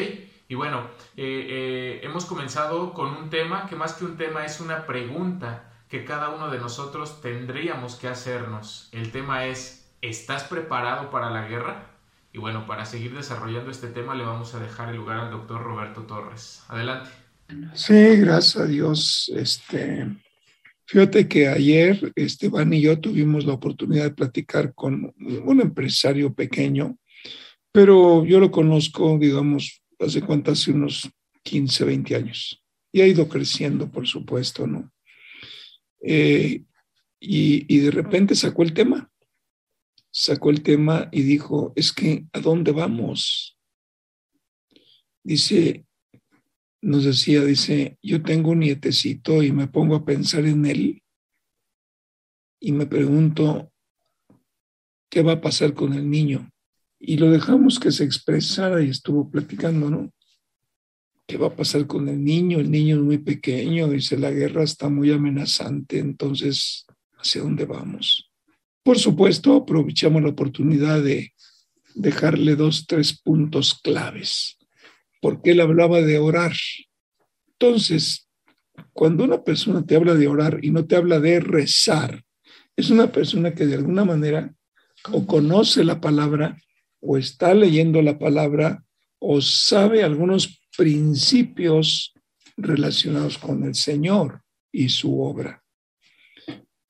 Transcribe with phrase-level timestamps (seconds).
[0.48, 4.60] Y bueno, eh, eh, hemos comenzado con un tema que más que un tema es
[4.60, 8.88] una pregunta que cada uno de nosotros tendríamos que hacernos.
[8.92, 11.86] El tema es, ¿estás preparado para la guerra?
[12.32, 15.62] Y bueno, para seguir desarrollando este tema le vamos a dejar el lugar al doctor
[15.62, 16.64] Roberto Torres.
[16.68, 17.27] Adelante.
[17.74, 19.32] Sí, gracias a Dios.
[19.34, 20.06] Este,
[20.84, 26.98] fíjate que ayer Esteban y yo tuvimos la oportunidad de platicar con un empresario pequeño,
[27.72, 31.08] pero yo lo conozco, digamos, hace cuántas, hace unos
[31.42, 32.62] 15, 20 años.
[32.92, 34.92] Y ha ido creciendo, por supuesto, ¿no?
[36.02, 36.64] Eh,
[37.18, 39.10] y, y de repente sacó el tema.
[40.10, 43.58] Sacó el tema y dijo, es que, ¿a dónde vamos?
[45.22, 45.86] Dice,
[46.80, 51.02] nos decía, dice, yo tengo un nietecito y me pongo a pensar en él
[52.60, 53.72] y me pregunto,
[55.10, 56.50] ¿qué va a pasar con el niño?
[57.00, 60.12] Y lo dejamos que se expresara y estuvo platicando, ¿no?
[61.26, 62.58] ¿Qué va a pasar con el niño?
[62.58, 66.86] El niño es muy pequeño, dice, la guerra está muy amenazante, entonces,
[67.18, 68.30] ¿hacia dónde vamos?
[68.82, 71.34] Por supuesto, aprovechamos la oportunidad de
[71.94, 74.57] dejarle dos, tres puntos claves
[75.20, 76.52] porque él hablaba de orar.
[77.52, 78.28] Entonces,
[78.92, 82.22] cuando una persona te habla de orar y no te habla de rezar,
[82.76, 84.54] es una persona que de alguna manera
[85.10, 86.56] o conoce la palabra
[87.00, 88.84] o está leyendo la palabra
[89.18, 92.12] o sabe algunos principios
[92.56, 94.42] relacionados con el Señor
[94.72, 95.62] y su obra.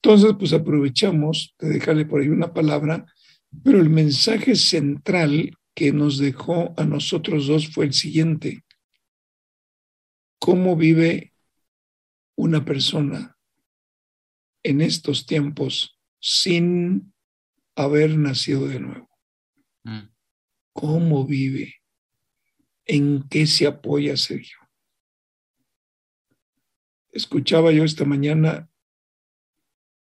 [0.03, 3.07] Entonces, pues aprovechamos de dejarle por ahí una palabra,
[3.65, 8.65] pero el mensaje central que nos dejó a nosotros dos fue el siguiente.
[10.41, 11.33] ¿Cómo vive
[12.37, 13.39] una persona
[14.65, 17.15] en estos tiempos sin
[17.77, 19.09] haber nacido de nuevo?
[19.85, 20.09] Mm.
[20.73, 21.77] ¿Cómo vive?
[22.85, 24.59] ¿En qué se apoya Sergio?
[27.13, 28.69] Escuchaba yo esta mañana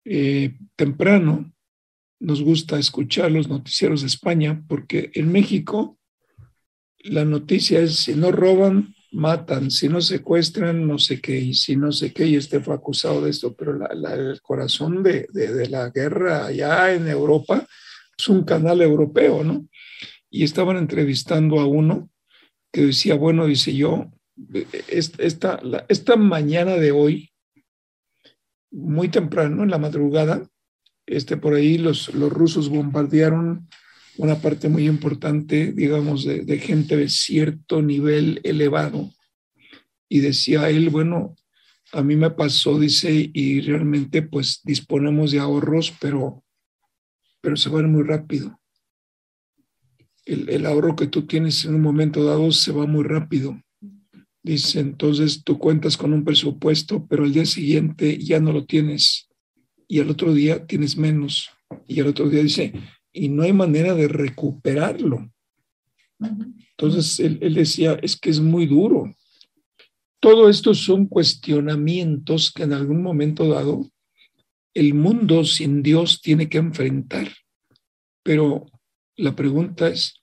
[0.04, 1.54] eh, temprano
[2.20, 5.98] nos gusta escuchar los noticieros de España porque en México
[6.98, 11.76] la noticia es si no roban, matan, si no secuestran, no sé qué, y si
[11.76, 15.90] no sé qué, y este fue acusado de esto, pero el corazón de, de, la
[15.90, 17.66] guerra allá en Europa
[18.18, 19.66] es un canal europeo, ¿no?
[20.28, 22.10] Y estaban entrevistando a uno
[22.72, 24.10] que decía, bueno, dice yo,
[24.88, 27.32] esta, esta mañana de hoy,
[28.70, 30.46] muy temprano, en la madrugada,
[31.08, 33.66] este, por ahí los, los rusos bombardearon
[34.18, 39.12] una parte muy importante, digamos, de, gente de cierto nivel elevado.
[40.08, 41.36] Y decía él, bueno,
[41.92, 46.44] a mí me pasó, dice, y realmente pues disponemos de ahorros, pero,
[47.40, 48.60] pero se van muy rápido.
[50.26, 53.62] El, el ahorro que tú tienes en un momento dado se va muy rápido.
[54.42, 59.27] Dice, entonces tú cuentas con un presupuesto, pero al día siguiente ya no lo tienes
[59.88, 61.50] y al otro día tienes menos.
[61.86, 62.72] Y al otro día dice,
[63.12, 65.32] y no hay manera de recuperarlo.
[66.20, 69.14] Entonces él, decía, es que es muy duro.
[70.20, 73.90] Todo esto son cuestionamientos que en algún momento dado
[74.74, 77.32] el mundo sin Dios tiene que enfrentar.
[78.22, 78.66] Pero
[79.16, 80.20] la pregunta es,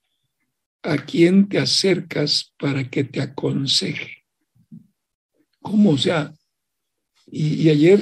[0.83, 4.23] ¿a quién te acercas para que te aconseje?
[5.59, 5.91] ¿Cómo?
[5.91, 6.33] O sea,
[7.25, 8.01] y, y ayer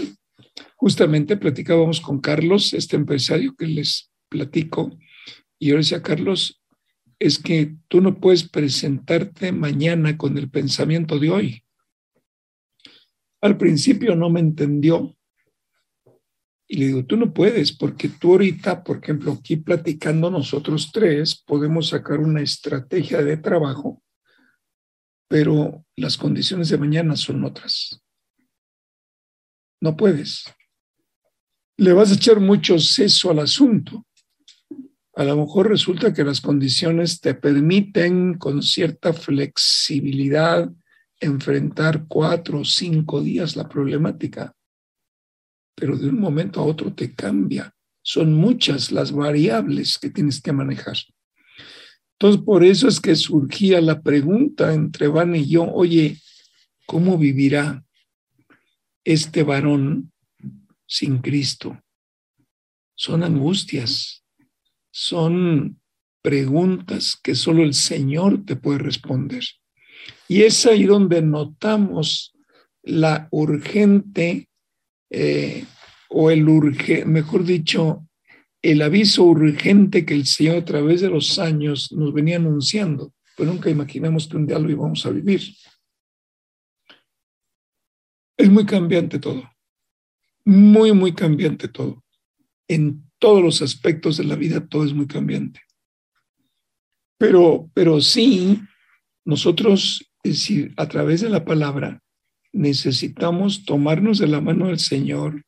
[0.84, 5.00] Justamente platicábamos con Carlos, este empresario que les platico,
[5.58, 6.62] y yo decía, Carlos,
[7.20, 11.64] es que tú no puedes presentarte mañana con el pensamiento de hoy.
[13.40, 15.16] Al principio no me entendió
[16.68, 21.42] Y le digo, tú no puedes, porque tú ahorita, por ejemplo, aquí platicando nosotros tres,
[21.48, 24.04] podemos sacar una estrategia de trabajo,
[25.30, 28.04] pero las condiciones de mañana son otras.
[29.80, 30.44] No puedes.
[31.78, 34.06] Le vas a echar mucho seso al asunto.
[35.16, 40.72] A lo mejor resulta que las condiciones te permiten con cierta flexibilidad
[41.20, 44.54] enfrentar cuatro o cinco días la problemática
[45.76, 47.76] pero de un momento a otro te cambia.
[48.02, 50.96] Son muchas las variables que tienes que manejar.
[52.14, 56.18] Entonces, por eso es que surgía la pregunta entre Van y yo, oye,
[56.86, 57.84] ¿cómo vivirá
[59.04, 60.13] este varón
[60.94, 61.82] sin Cristo?
[62.96, 64.24] Son angustias,
[64.92, 65.82] son
[66.22, 69.44] preguntas que solo el Señor te puede responder.
[70.28, 72.36] Y es ahí donde notamos
[72.84, 74.50] la urgente
[75.10, 75.66] eh,
[76.10, 78.08] o el urge, mejor dicho,
[78.62, 83.50] el aviso urgente que el Señor a través de los años nos venía anunciando, pues
[83.50, 85.42] nunca imaginamos que un día lo íbamos a vivir.
[88.38, 89.53] Es muy cambiante todo,
[90.46, 92.04] muy, muy cambiante todo.
[92.68, 95.62] En todos los aspectos de la vida todo es muy cambiante.
[97.18, 98.60] Pero, pero sí,
[99.26, 102.02] nosotros, es a través de la palabra,
[102.52, 105.44] necesitamos tomarnos de la mano del Señor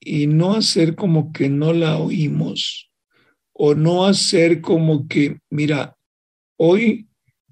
[0.00, 2.90] y no hacer como que no la oímos
[3.52, 5.96] o no hacer como que, mira,
[6.56, 7.08] hoy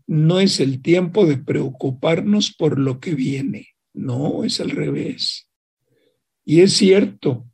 [0.07, 5.50] no es el tiempo de preocuparnos por lo que viene, no, es al revés.
[6.45, 7.47] Y es cierto,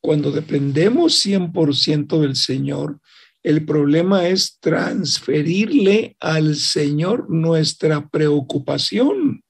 [0.00, 3.00] cuando dependemos 100% del Señor,
[3.42, 9.42] el problema es transferirle al Señor nuestra preocupación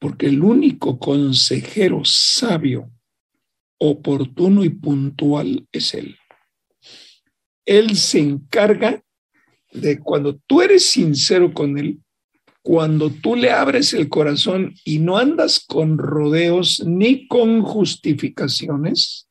[0.00, 2.90] porque el único consejero sabio,
[3.78, 6.16] oportuno y puntual es Él.
[7.66, 9.04] Él se encarga
[9.72, 12.02] de cuando tú eres sincero con Él,
[12.62, 19.28] cuando tú le abres el corazón y no andas con rodeos ni con justificaciones,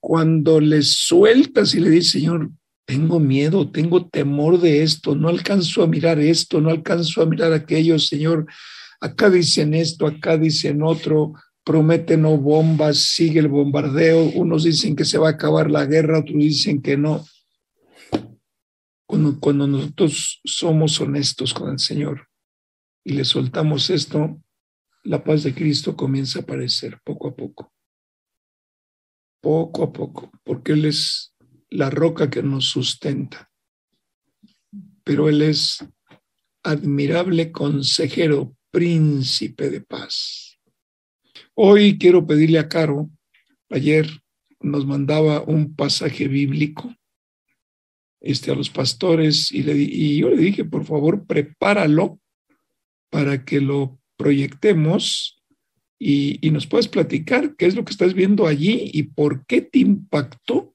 [0.00, 2.50] cuando le sueltas y le dices, Señor,
[2.86, 7.52] tengo miedo, tengo temor de esto, no alcanzo a mirar esto, no alcanzo a mirar
[7.52, 8.46] aquello, Señor,
[9.00, 15.04] acá dicen esto, acá dicen otro, prometen no bombas, sigue el bombardeo, unos dicen que
[15.04, 17.24] se va a acabar la guerra, otros dicen que no.
[19.06, 22.29] Cuando, cuando nosotros somos honestos con el Señor
[23.04, 24.40] y le soltamos esto,
[25.04, 27.72] la paz de Cristo comienza a aparecer poco a poco.
[29.40, 31.34] Poco a poco, porque Él es
[31.70, 33.50] la roca que nos sustenta.
[35.02, 35.84] Pero Él es
[36.62, 40.58] admirable consejero príncipe de paz.
[41.54, 43.10] Hoy quiero pedirle a Caro,
[43.70, 44.08] ayer
[44.60, 46.94] nos mandaba un pasaje bíblico
[48.20, 52.20] este, a los pastores y, le, y yo le dije, por favor, prepáralo
[53.10, 55.42] para que lo proyectemos
[55.98, 59.60] y, y, nos puedes platicar qué es lo que estás viendo allí y por qué
[59.60, 60.74] te impactó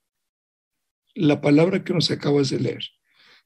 [1.16, 2.84] la palabra que nos acabas de leer.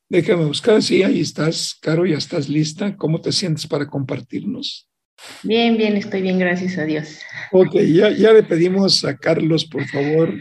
[0.10, 2.98] Déjame buscar, sí, ahí estás, Caro, ya estás lista.
[2.98, 4.90] ¿Cómo te sientes para compartirnos?
[5.44, 7.20] Bien, bien, estoy bien, gracias a Dios.
[7.52, 10.34] Ok, ya, ya le pedimos a Carlos, por favor,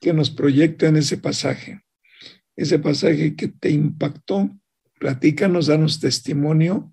[0.00, 1.80] que nos proyecte en ese pasaje.
[2.56, 4.50] Ese pasaje que te impactó.
[4.98, 6.92] Platícanos, danos testimonio.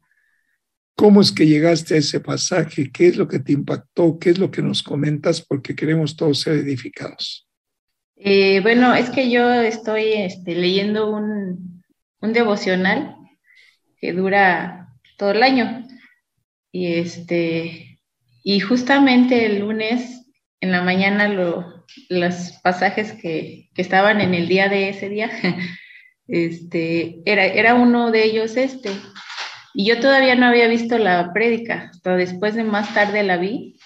[1.00, 2.92] ¿Cómo es que llegaste a ese pasaje?
[2.92, 4.20] ¿Qué es lo que te impactó?
[4.20, 5.40] ¿Qué es lo que nos comentas?
[5.40, 7.48] Porque queremos todos ser edificados.
[8.18, 11.82] Eh, bueno, es que yo estoy este, leyendo un,
[12.20, 13.16] un devocional
[14.02, 15.88] que dura todo el año.
[16.74, 18.02] Y este,
[18.44, 20.26] y justamente el lunes
[20.60, 21.30] en la mañana
[22.10, 25.32] los pasajes que, que, estaban en el día de ese día,
[26.28, 28.90] este, era, era uno de ellos este.
[29.74, 33.78] Y yo todavía no había visto la prédica, hasta después de más tarde la vi.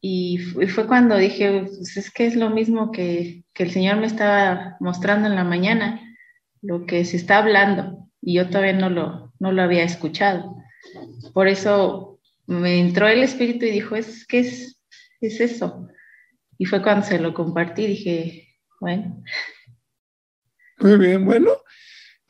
[0.00, 4.06] Y fue cuando dije, pues es que es lo mismo que, que el Señor me
[4.06, 6.00] estaba mostrando en la mañana
[6.62, 10.56] lo que se está hablando y yo todavía no lo, no lo había escuchado.
[11.32, 14.80] Por eso me entró el espíritu y dijo, es, ¿qué es,
[15.20, 15.88] es eso?
[16.58, 18.48] Y fue cuando se lo compartí, dije,
[18.80, 19.22] bueno.
[20.78, 21.50] Muy bien, bueno,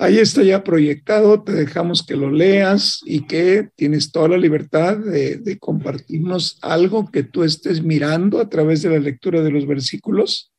[0.00, 4.97] ahí está ya proyectado, te dejamos que lo leas y que tienes toda la libertad
[4.97, 10.52] de, compartirnos algo que tú estés mirando a través de la lectura de los versículos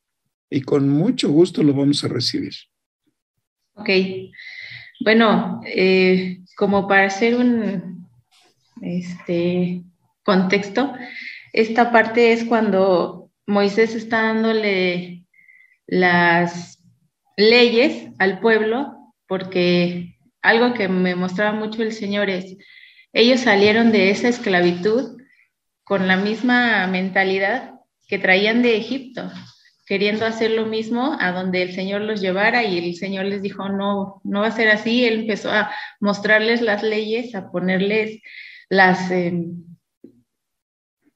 [0.48, 2.52] y con mucho gusto lo vamos a recibir.
[3.74, 3.88] Ok,
[5.04, 8.06] bueno, eh, como para hacer un
[8.80, 9.82] este,
[10.22, 10.92] contexto,
[11.52, 15.26] esta parte es cuando Moisés está dándole
[15.88, 16.78] las
[17.36, 19.01] leyes al pueblo
[19.32, 22.58] porque algo que me mostraba mucho el Señor es,
[23.14, 25.22] ellos salieron de esa esclavitud
[25.84, 27.72] con la misma mentalidad
[28.06, 29.32] que traían de Egipto,
[29.86, 33.70] queriendo hacer lo mismo a donde el Señor los llevara y el Señor les dijo,
[33.70, 35.06] no, no va a ser así.
[35.06, 38.20] Él empezó a mostrarles las leyes, a ponerles
[38.68, 39.64] las em,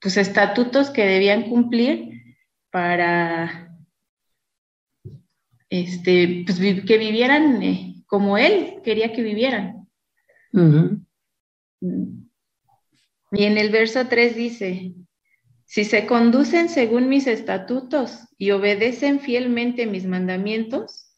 [0.01, 2.39] pues, estatutos que debían cumplir
[2.71, 3.77] para
[5.69, 9.89] este, pues, que vivieran eh, como Él quería que vivieran.
[13.33, 14.95] Y en el verso 3 dice,
[15.65, 21.13] si se conducen según mis estatutos y obedecen fielmente mis mandamientos,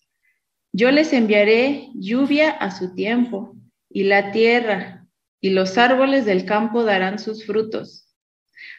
[0.73, 3.55] yo les enviaré lluvia a su tiempo,
[3.91, 5.07] y la tierra
[5.41, 8.09] y los árboles del campo darán sus frutos.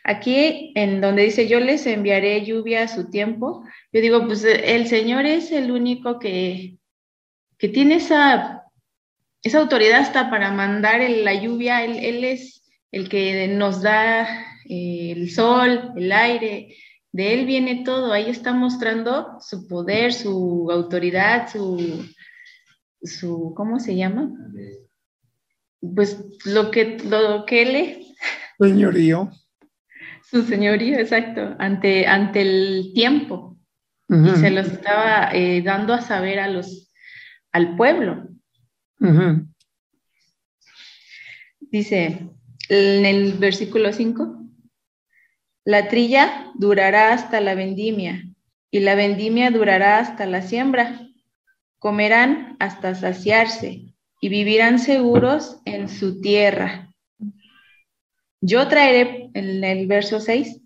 [0.04, 4.88] Aquí, en donde dice, yo les enviaré lluvia a su tiempo, yo digo, pues el
[4.88, 6.79] Señor es el único que,
[7.60, 8.64] que tiene esa,
[9.44, 14.28] esa autoridad hasta para mandar la lluvia, él, él es el que nos da
[14.68, 16.76] eh, el sol, el aire,
[17.12, 22.06] de Él viene todo, ahí está mostrando su poder, su autoridad, su,
[23.02, 24.32] su ¿cómo se llama?
[25.82, 28.08] Pues lo que, lo que Él es.
[28.60, 29.32] Señorío.
[30.30, 33.58] Su señorío, exacto, ante, ante el tiempo.
[34.08, 36.89] Y se los estaba eh, dando a saber a los,
[37.52, 38.28] al pueblo.
[41.60, 42.30] Dice
[42.70, 44.40] en el versículo 5,
[45.66, 48.24] la trilla durará hasta la vendimia,
[48.72, 51.08] y la vendimia durará hasta la siembra.
[51.80, 56.94] Comerán hasta saciarse, y vivirán seguros en su tierra.
[58.42, 60.62] Yo traeré, en el verso 6,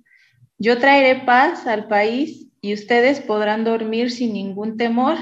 [0.57, 5.17] yo traeré paz al país y ustedes podrán dormir sin ningún temor.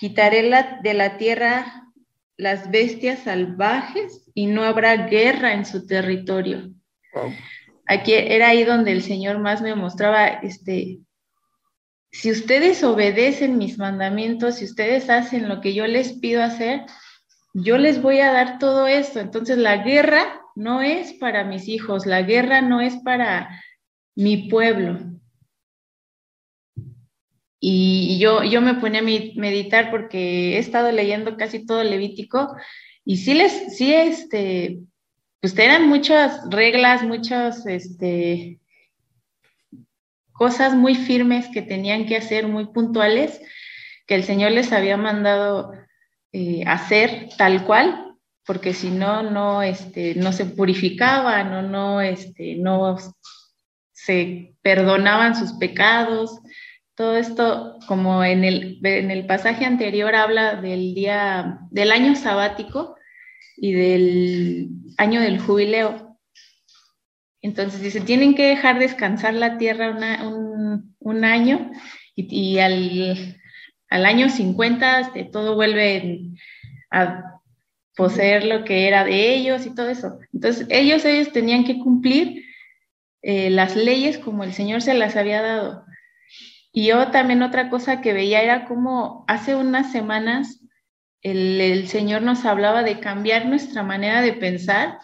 [0.00, 0.50] Quitaré
[0.82, 1.92] de la tierra
[2.38, 6.70] las bestias salvajes y no habrá guerra en su territorio.
[7.86, 11.00] Aquí era ahí donde el Señor más me mostraba, este,
[12.10, 16.86] si ustedes obedecen mis mandamientos, si ustedes hacen lo que yo les pido hacer,
[17.52, 19.20] yo les voy a dar todo esto.
[19.20, 23.50] Entonces la guerra no es para mis hijos, la guerra no es para
[24.14, 24.98] mi pueblo.
[27.62, 32.56] Y yo, yo me ponía a meditar porque he estado leyendo casi todo Levítico
[33.04, 34.78] y sí les, sí, este,
[35.40, 38.60] pues eran muchas reglas, muchas este,
[40.32, 43.40] cosas muy firmes que tenían que hacer, muy puntuales,
[44.06, 45.72] que el Señor les había mandado
[46.32, 52.56] eh, hacer tal cual, porque si no, no, este, no se purificaban o no, este,
[52.56, 52.96] no
[53.92, 56.40] se perdonaban sus pecados.
[57.00, 62.94] Todo esto, como en el, en el pasaje anterior habla del día, del año sabático,
[63.56, 66.18] y del año del jubileo.
[67.40, 69.96] Entonces dice, tienen que dejar descansar la tierra
[70.28, 71.70] un, año
[72.14, 73.34] y, al,
[73.88, 76.20] año 50 este, todo vuelve
[76.90, 77.40] a
[77.96, 80.18] poseer lo que era de ellos y todo eso.
[80.34, 82.44] Entonces ellos, ellos tenían que cumplir
[83.22, 85.86] eh, las leyes como el Señor se las había dado.
[86.72, 90.60] Y yo también otra cosa que veía era como hace unas semanas
[91.22, 94.98] el, Señor nos hablaba de cambiar nuestra manera de pensar,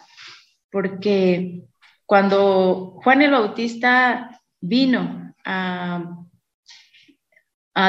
[0.71, 1.63] porque
[2.05, 6.13] cuando Juan el Bautista vino a,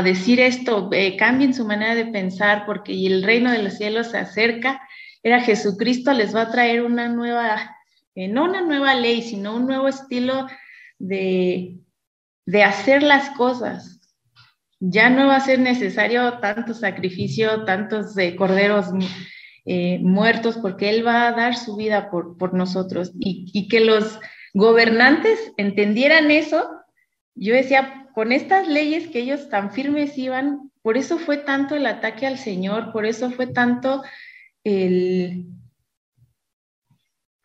[0.05, 4.83] decir esto, cambien su manera de pensar porque el reino de los cielos se acerca,
[5.23, 7.75] era Jesucristo les va a traer una nueva,
[8.15, 10.47] eh, no una nueva ley, sino un nuevo estilo
[10.99, 11.79] de,
[12.49, 14.01] de hacer las cosas
[14.81, 18.87] ya no va a ser necesario tanto sacrificio, tantos corderos
[19.67, 23.13] eh, muertos, porque Él va a dar su vida por, nosotros.
[23.19, 24.19] Y, que los
[24.55, 26.71] gobernantes entendieran eso,
[27.35, 31.85] yo decía, con estas leyes que ellos tan firmes iban, por eso fue tanto el
[31.85, 34.03] ataque al Señor, por eso fue tanto
[34.65, 35.49] el,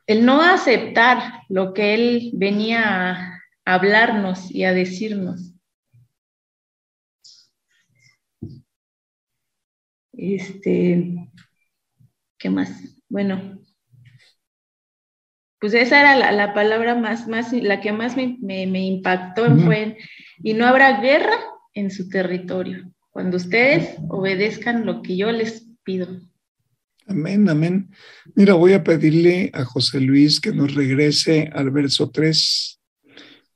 [0.07, 5.53] el no aceptar lo que Él venía a hablarnos y a decirnos.
[10.13, 11.29] Este,
[12.37, 12.69] ¿qué más?
[13.09, 13.59] Bueno,
[15.59, 19.97] pues esa era la, palabra más, más, la que más me, impactó, fue,
[20.43, 21.37] y no habrá guerra
[21.73, 26.21] en su territorio, cuando ustedes obedezcan lo que yo les pido.
[27.07, 27.89] Amén, amén.
[28.35, 32.82] Mira, voy a pedirle a José Luis que nos regrese al verso 3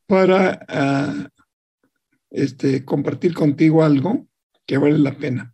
[0.07, 1.29] para ah,
[2.31, 4.27] este, compartir contigo algo
[4.65, 5.53] que vale la pena.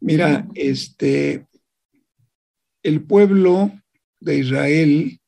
[0.00, 1.46] Mira, este,
[2.82, 3.72] el pueblo
[4.20, 5.20] de Israel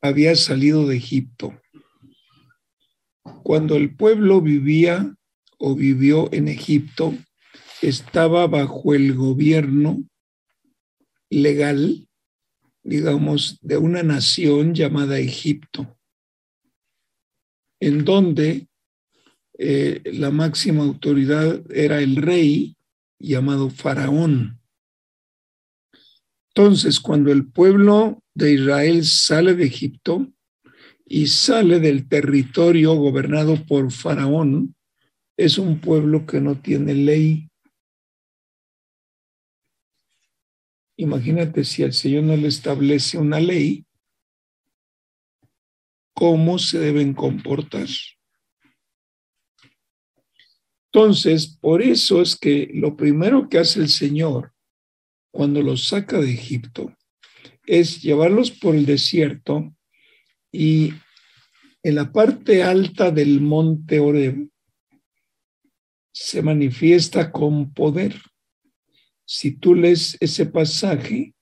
[0.00, 1.60] había salido de Egipto.
[3.42, 5.14] Cuando el pueblo vivía
[5.58, 7.14] o vivió en Egipto,
[7.82, 10.02] estaba bajo el gobierno
[11.30, 12.08] legal,
[12.82, 15.99] digamos, de una nación llamada Egipto,
[17.80, 18.68] en donde
[19.58, 22.76] eh, la máxima autoridad era el rey
[23.18, 24.60] llamado Faraón.
[26.54, 30.30] Entonces, cuando el pueblo de Israel sale de Egipto
[31.04, 34.74] y sale del territorio gobernado por Faraón,
[35.36, 37.48] es un pueblo que no tiene ley.
[40.96, 43.86] Imagínate si el Señor no le establece una ley,
[46.20, 47.88] ¿cómo se deben comportar?
[50.92, 54.52] Entonces, por eso es que lo primero que hace el Señor
[55.32, 56.94] cuando los saca de Egipto
[57.64, 59.74] es llevarlos por el desierto
[60.52, 60.92] y
[61.82, 64.46] en la parte alta del monte Oreb
[66.12, 68.20] se manifiesta con poder.
[69.24, 71.34] Si tú lees ese pasaje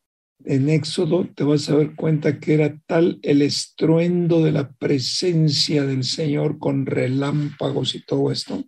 [0.44, 5.84] en Éxodo, te vas a dar cuenta que era tal el estruendo de la presencia
[5.84, 8.64] del Señor con relámpagos y todo esto,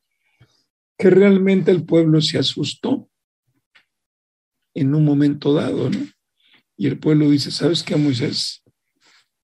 [0.99, 3.09] que realmente el pueblo se asustó
[4.75, 6.07] en un momento dado, ¿no?
[6.77, 8.63] Y el pueblo dice, ¿sabes qué, Moisés?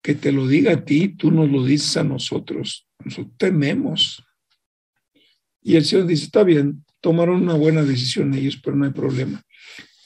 [0.03, 2.89] Que te lo diga a ti, tú nos lo dices a nosotros.
[3.05, 4.25] Nosotros tememos.
[5.63, 9.43] Y el Señor dice, está bien, tomaron una buena decisión ellos, pero no hay problema.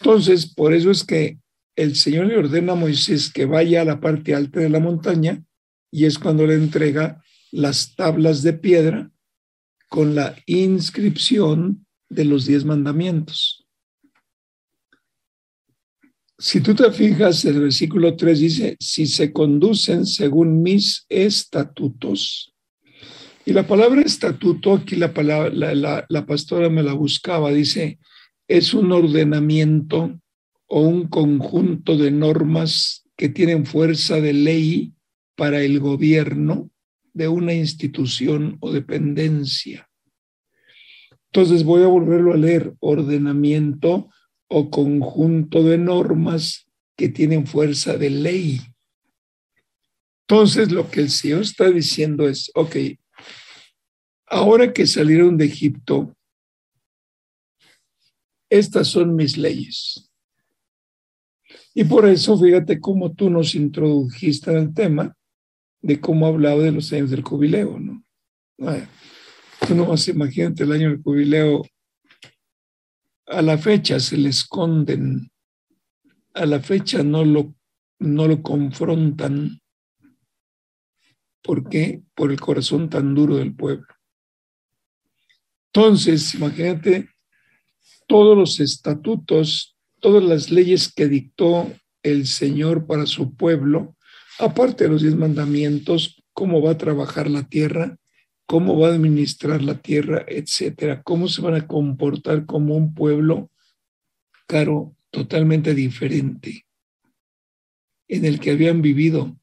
[0.00, 1.38] Entonces, por eso es que
[1.80, 5.42] el Señor le ordena a Moisés que vaya a la parte alta de la montaña
[5.90, 7.22] y es cuando le entrega
[7.52, 9.10] las tablas de piedra
[9.88, 13.66] con la inscripción de los diez mandamientos.
[16.38, 22.54] Si tú te fijas, el versículo 3 dice, si se conducen según mis estatutos.
[23.46, 27.98] Y la palabra estatuto, aquí la, palabra, la, la pastora me la buscaba, dice,
[28.48, 30.20] es un ordenamiento
[30.72, 34.94] o un conjunto de normas que tienen fuerza de ley
[35.34, 36.70] para el gobierno
[37.12, 39.90] de una institución o dependencia.
[41.32, 44.10] Entonces voy a volverlo a leer, ordenamiento
[44.46, 48.60] o conjunto de normas que tienen fuerza de ley.
[50.28, 52.76] Entonces, lo que el Señor está diciendo es, ok,
[54.26, 56.16] ahora que salieron de Egipto,
[58.48, 60.09] estas son mis leyes.
[61.74, 65.16] Y por eso, fíjate cómo tú nos introdujiste en el tema
[65.80, 68.04] de cómo hablaba de los años del jubileo, ¿no?
[69.66, 71.62] tú no vas, imagínate el año del jubileo
[73.30, 75.30] a la fecha se le esconden,
[76.34, 77.54] a la fecha no lo,
[78.00, 79.60] no lo confrontan.
[81.42, 82.02] ¿Por qué?
[82.14, 83.86] Por el corazón tan duro del pueblo.
[85.72, 87.08] Entonces, imagínate
[88.08, 93.96] todos los estatutos, todas las leyes que dictó el Señor para su pueblo,
[94.38, 97.96] aparte de los diez mandamientos, cómo va a trabajar la tierra,
[98.46, 103.50] cómo va a administrar la tierra, etcétera, cómo se van a comportar como un pueblo,
[104.46, 106.66] caro, totalmente diferente,
[108.08, 109.38] en el que habían vivido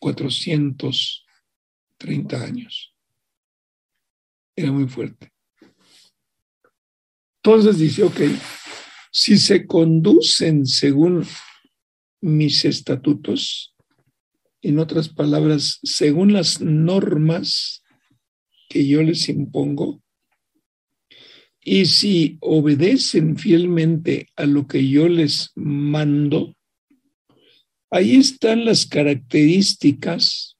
[0.00, 2.94] 430 años.
[4.54, 5.32] Era muy fuerte.
[7.42, 8.20] Entonces dice, ok,
[9.16, 11.24] si se conducen según
[12.20, 13.74] mis estatutos,
[14.60, 17.82] en otras palabras, según las normas
[18.68, 20.02] que yo les impongo,
[21.62, 26.54] y si obedecen fielmente a lo que yo les mando,
[27.90, 30.58] ahí están las características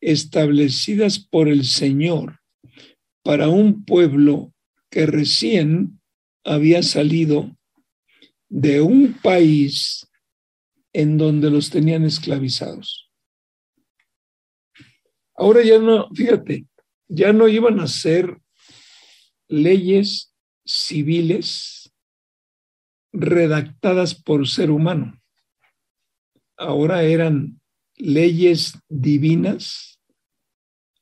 [0.00, 2.40] establecidas por el Señor
[3.22, 4.52] para un pueblo
[4.90, 6.00] que recién
[6.42, 7.56] había salido
[8.52, 10.06] de un país
[10.92, 13.10] en donde los tenían esclavizados.
[15.34, 16.66] Ahora ya no, fíjate,
[17.08, 18.36] ya no iban a ser
[19.48, 20.34] leyes
[20.66, 21.94] civiles
[23.10, 25.18] redactadas por ser humano.
[26.58, 27.58] Ahora eran
[27.96, 29.98] leyes divinas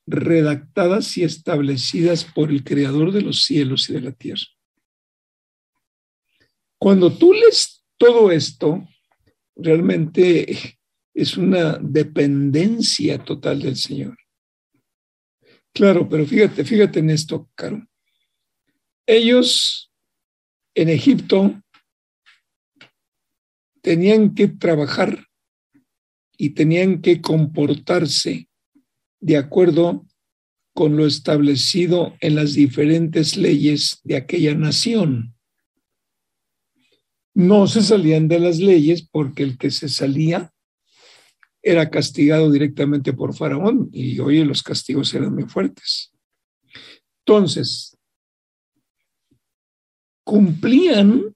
[0.07, 4.47] redactadas y establecidas por el creador de los cielos y de la tierra.
[6.81, 8.83] Cuando tú lees todo esto,
[9.55, 10.51] realmente
[11.13, 14.17] es una dependencia total del Señor.
[15.75, 17.87] Claro, pero fíjate, fíjate en esto, Caro.
[19.05, 19.91] Ellos
[20.73, 21.61] en Egipto
[23.83, 25.27] tenían que trabajar
[26.35, 28.49] y tenían que comportarse
[29.19, 30.07] de acuerdo
[30.73, 35.35] con lo establecido en las diferentes leyes de aquella nación.
[37.33, 40.51] No se salían de las leyes porque el que se salía
[41.61, 46.11] era castigado directamente por Faraón y hoy los castigos eran muy fuertes.
[47.25, 47.95] Entonces,
[50.23, 51.35] cumplían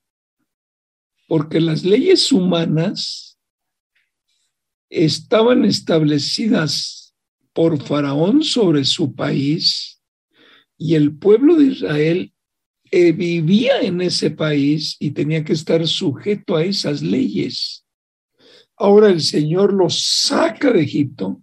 [1.27, 3.38] porque las leyes humanas
[4.89, 7.15] estaban establecidas
[7.53, 10.01] por Faraón sobre su país
[10.77, 12.35] y el pueblo de Israel
[12.91, 17.86] eh, vivía en ese país y tenía que estar sujeto a esas leyes.
[18.78, 21.41] Ahora el Señor los saca de Egipto,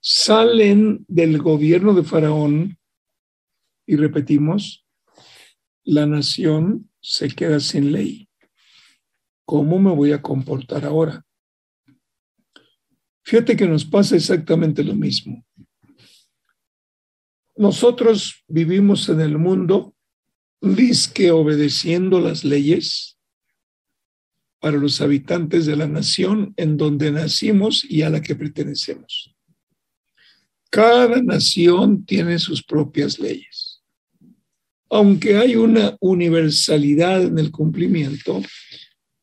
[0.00, 2.78] salen del gobierno de Faraón
[3.86, 4.86] y repetimos,
[5.84, 8.28] la nación se queda sin ley.
[9.46, 11.24] ¿Cómo me voy a comportar ahora?
[13.22, 15.44] Fíjate que nos pasa exactamente lo mismo.
[17.56, 19.93] Nosotros vivimos en el mundo,
[20.60, 23.18] disque obedeciendo las leyes
[24.60, 29.34] para los habitantes de la nación en donde nacimos y a la que pertenecemos.
[30.70, 33.82] Cada nación tiene sus propias leyes.
[34.90, 38.42] Aunque hay una universalidad en el cumplimiento,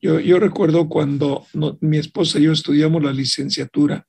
[0.02, 1.46] yo, recuerdo cuando
[1.80, 4.08] mi esposa y yo estudiamos la licenciatura,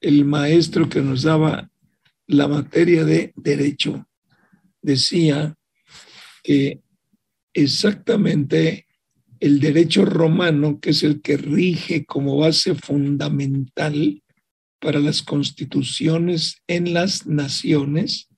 [0.00, 1.70] el maestro que nos daba
[2.26, 4.06] la materia de derecho
[4.82, 5.56] decía
[6.44, 6.82] que
[7.54, 8.86] exactamente
[9.40, 14.22] el derecho romano, que es el que rige como base fundamental
[14.78, 18.28] para las constituciones en las naciones,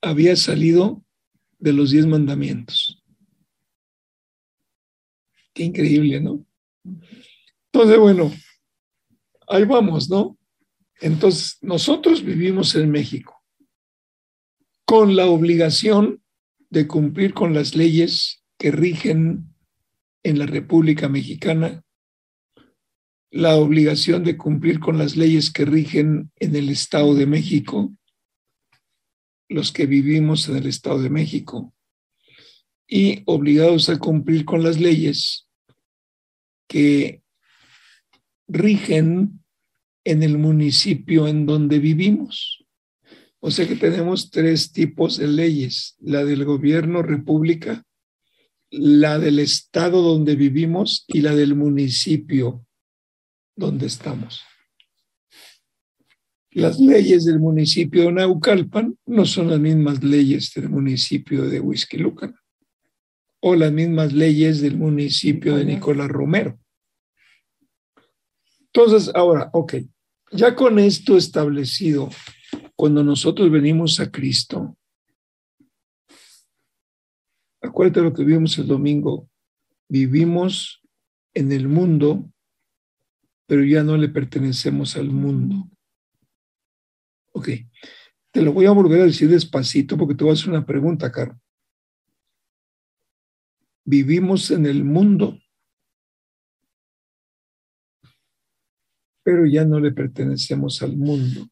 [0.00, 1.04] había salido
[1.58, 3.02] de los diez mandamientos.
[5.52, 6.46] Qué increíble, ¿no?
[7.72, 8.32] Entonces, bueno,
[9.48, 10.38] ahí vamos, ¿no?
[11.00, 13.35] Entonces, nosotros vivimos en México
[14.86, 16.22] con la obligación
[16.70, 19.52] de cumplir con las leyes que rigen
[20.22, 21.82] en la República Mexicana,
[23.30, 27.92] la obligación de cumplir con las leyes que rigen en el Estado de México,
[29.48, 31.74] los que vivimos en el Estado de México,
[32.88, 35.48] y obligados a cumplir con las leyes
[36.68, 37.22] que
[38.46, 39.44] rigen
[40.04, 42.65] en el municipio en donde vivimos.
[43.40, 47.84] O sea que tenemos tres tipos de leyes, la del gobierno república,
[48.70, 52.66] la del estado donde vivimos y la del municipio
[53.54, 54.42] donde estamos.
[56.50, 62.34] Las leyes del municipio de Naucalpan no son las mismas leyes del municipio de Huizquilucan
[63.40, 66.58] o las mismas leyes del municipio de Nicolás Romero.
[68.72, 69.74] Entonces, ahora, ok,
[70.32, 72.10] ya con esto establecido,
[72.76, 74.76] cuando nosotros venimos a Cristo,
[77.60, 79.28] acuérdate lo que vimos el domingo,
[79.88, 80.82] vivimos
[81.34, 82.30] en el mundo,
[83.46, 85.68] pero ya no le pertenecemos al mundo.
[87.32, 87.48] Ok,
[88.30, 91.10] te lo voy a volver a decir despacito porque te voy a hacer una pregunta,
[91.10, 91.40] Caro
[93.86, 95.38] vivimos en el mundo,
[99.22, 101.48] pero ya no le pertenecemos al mundo.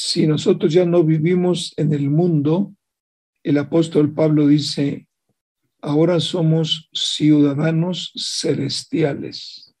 [0.00, 2.72] Si nosotros ya no vivimos en el mundo,
[3.42, 5.08] el apóstol Pablo dice,
[5.82, 9.74] ahora somos ciudadanos celestiales.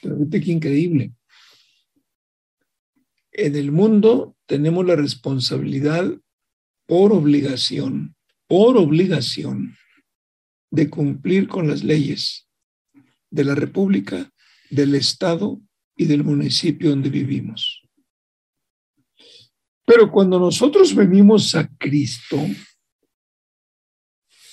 [0.00, 1.12] Qué increíble.
[3.32, 6.18] En el mundo tenemos la responsabilidad
[6.86, 8.16] por obligación,
[8.46, 9.76] por obligación
[10.70, 12.48] de cumplir con las leyes
[13.28, 14.32] de la República,
[14.70, 15.60] del Estado
[15.96, 17.82] y del municipio donde vivimos.
[19.84, 22.38] Pero cuando nosotros venimos a Cristo,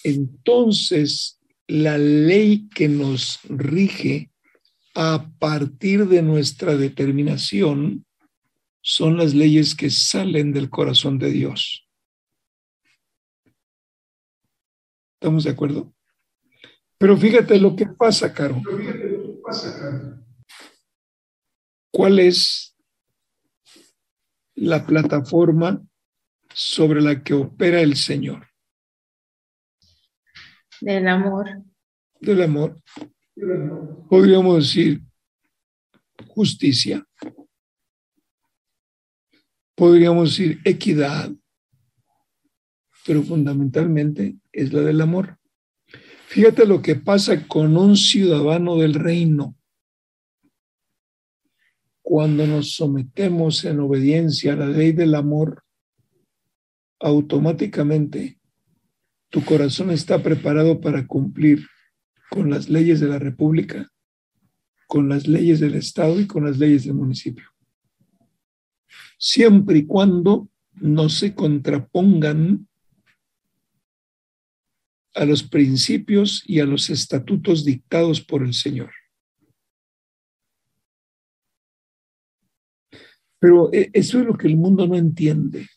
[0.04, 4.32] entonces la ley que nos rige
[4.96, 8.06] a partir de nuestra determinación
[8.82, 11.88] son las leyes que salen del corazón de Dios.
[15.22, 15.94] ¿Estamos de acuerdo?
[16.98, 18.62] Pero fíjate lo que pasa, Caro.
[21.92, 22.76] ¿Cuál es
[24.56, 25.82] la plataforma
[26.54, 28.48] sobre la que opera el Señor?
[30.82, 31.64] Del amor.
[32.20, 32.82] Del amor.
[34.10, 35.02] podríamos decir
[36.28, 37.06] justicia,
[39.76, 41.32] podríamos decir equidad,
[43.06, 45.38] pero fundamentalmente es la del amor.
[46.28, 49.59] Fíjate lo que pasa con un ciudadano del reino.
[52.10, 55.64] Cuando nos sometemos en obediencia a la ley del amor,
[57.00, 58.40] automáticamente
[59.30, 61.68] tu corazón está preparado para cumplir
[62.32, 63.92] con las leyes de la República,
[64.88, 67.46] con las leyes del Estado y con las leyes del municipio.
[69.20, 72.68] Siempre y cuando no se contrapongan
[75.14, 78.90] a los principios y a los estatutos dictados por el Señor.
[83.40, 85.68] Pero eh, eso es lo que el mundo no entiende.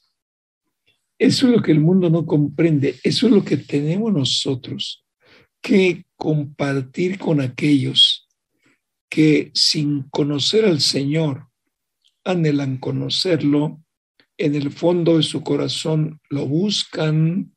[1.19, 2.97] Eso es lo que el mundo no comprende.
[3.05, 5.05] Eso es lo que tenemos nosotros
[5.61, 8.29] que compartir con aquellos
[9.09, 11.49] que sin conocer al Señor
[12.25, 13.83] anhelan conocerlo,
[14.39, 17.55] en el fondo de su corazón lo buscan,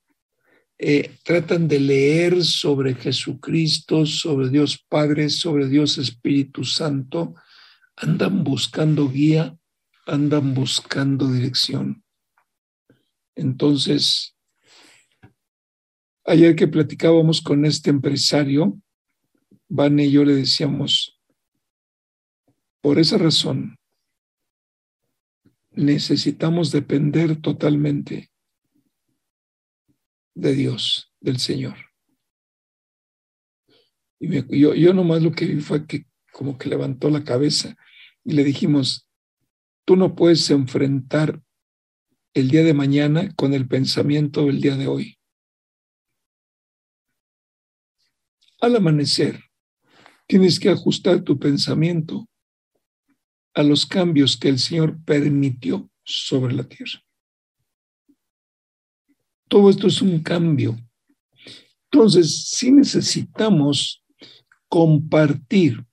[0.78, 7.36] eh, tratan de leer sobre Jesucristo, sobre Dios Padre, sobre Dios Espíritu Santo,
[7.96, 9.58] andan buscando guía,
[10.06, 12.04] andan buscando dirección.
[13.36, 14.36] Entonces,
[16.26, 18.80] ayer que platicábamos con este empresario,
[19.68, 21.20] Van y yo le decíamos,
[22.82, 23.80] por esa razón,
[25.72, 28.32] necesitamos depender totalmente
[30.36, 31.76] de Dios, del Señor.
[34.20, 37.76] Y yo, yo nomás lo que vi fue que como que levantó la cabeza
[38.24, 39.08] y le dijimos,
[39.86, 41.42] tú no puedes enfrentar
[42.34, 45.18] el día de mañana con el pensamiento del día de hoy.
[48.60, 49.40] Al amanecer,
[50.28, 52.28] tienes que ajustar tu pensamiento
[53.54, 57.02] a los cambios que el Señor permitió sobre la tierra.
[59.48, 60.76] Todo esto es un cambio.
[61.92, 64.04] Entonces, sí necesitamos
[64.68, 65.86] compartir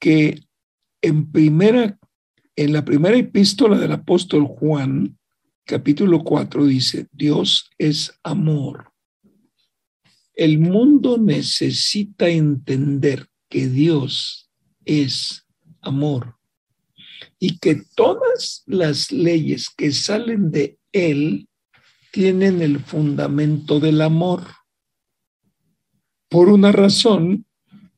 [0.00, 0.40] que
[1.02, 1.99] en primera,
[2.60, 5.16] en la primera epístola del apóstol Juan,
[5.64, 8.92] capítulo 4 dice, Dios es amor.
[10.34, 14.50] El mundo necesita entender que Dios
[14.84, 15.46] es
[15.80, 16.36] amor
[17.38, 21.48] y que todas las leyes que salen de Él
[22.12, 24.42] tienen el fundamento del amor.
[26.28, 27.46] Por una razón,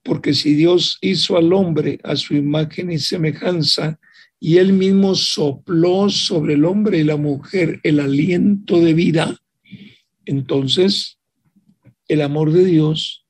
[0.05, 3.99] porque si Dios hizo al hombre a su imagen y semejanza,
[4.45, 9.41] y él mismo sopló sobre el hombre y la mujer el aliento de vida,
[10.25, 11.21] entonces
[12.09, 13.25] el amor de Dios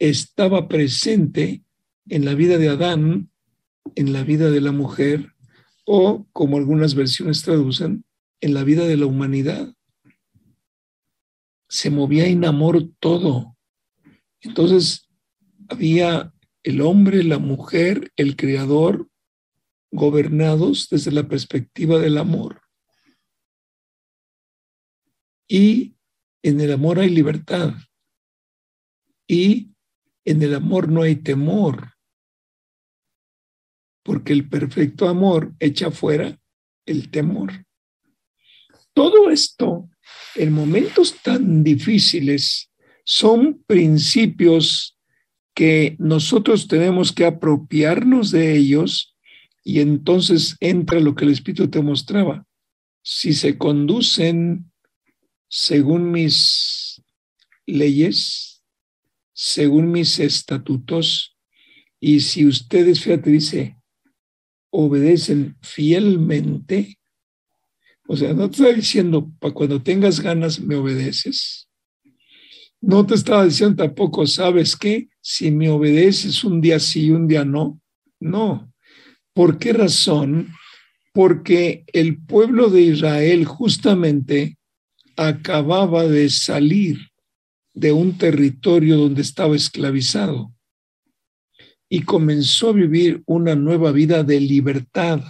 [0.00, 1.62] estaba presente
[2.08, 3.30] en la vida de Adán,
[3.94, 5.34] en la vida de la mujer,
[5.84, 8.04] o como algunas versiones traducen,
[8.40, 9.72] en la vida de la humanidad.
[11.68, 13.56] Se movía en amor todo.
[14.40, 15.08] Entonces
[15.68, 16.34] había
[16.64, 19.08] el hombre, la mujer, el creador,
[19.92, 22.62] gobernados desde la perspectiva del amor.
[25.46, 25.96] Y
[26.42, 27.74] en el amor hay libertad.
[29.28, 29.74] Y
[30.24, 31.92] en el amor no hay temor.
[34.02, 36.40] Porque el perfecto amor echa fuera
[36.86, 37.64] el temor.
[38.94, 39.88] Todo esto,
[40.34, 42.72] en momentos tan difíciles,
[43.04, 44.98] son principios
[45.54, 49.11] que nosotros tenemos que apropiarnos de ellos
[49.64, 52.46] y entonces entra lo que el Espíritu te mostraba.
[53.02, 54.70] Si se conducen
[55.48, 57.02] según mis
[57.66, 58.62] leyes,
[59.32, 61.36] según mis estatutos,
[62.00, 63.76] y si ustedes, fíjate, dice,
[64.70, 66.98] obedecen fielmente,
[68.08, 71.68] o sea, no te está diciendo, para cuando tengas ganas me obedeces.
[72.80, 75.08] No te estaba diciendo tampoco, ¿sabes qué?
[75.20, 77.80] Si me obedeces un día sí y un día no.
[78.18, 78.71] No.
[79.34, 80.48] ¿Por qué razón?
[81.12, 84.56] Porque el pueblo de Israel justamente
[85.16, 86.98] acababa de salir
[87.74, 90.52] de un territorio donde estaba esclavizado
[91.88, 95.22] y comenzó a vivir una nueva vida de libertad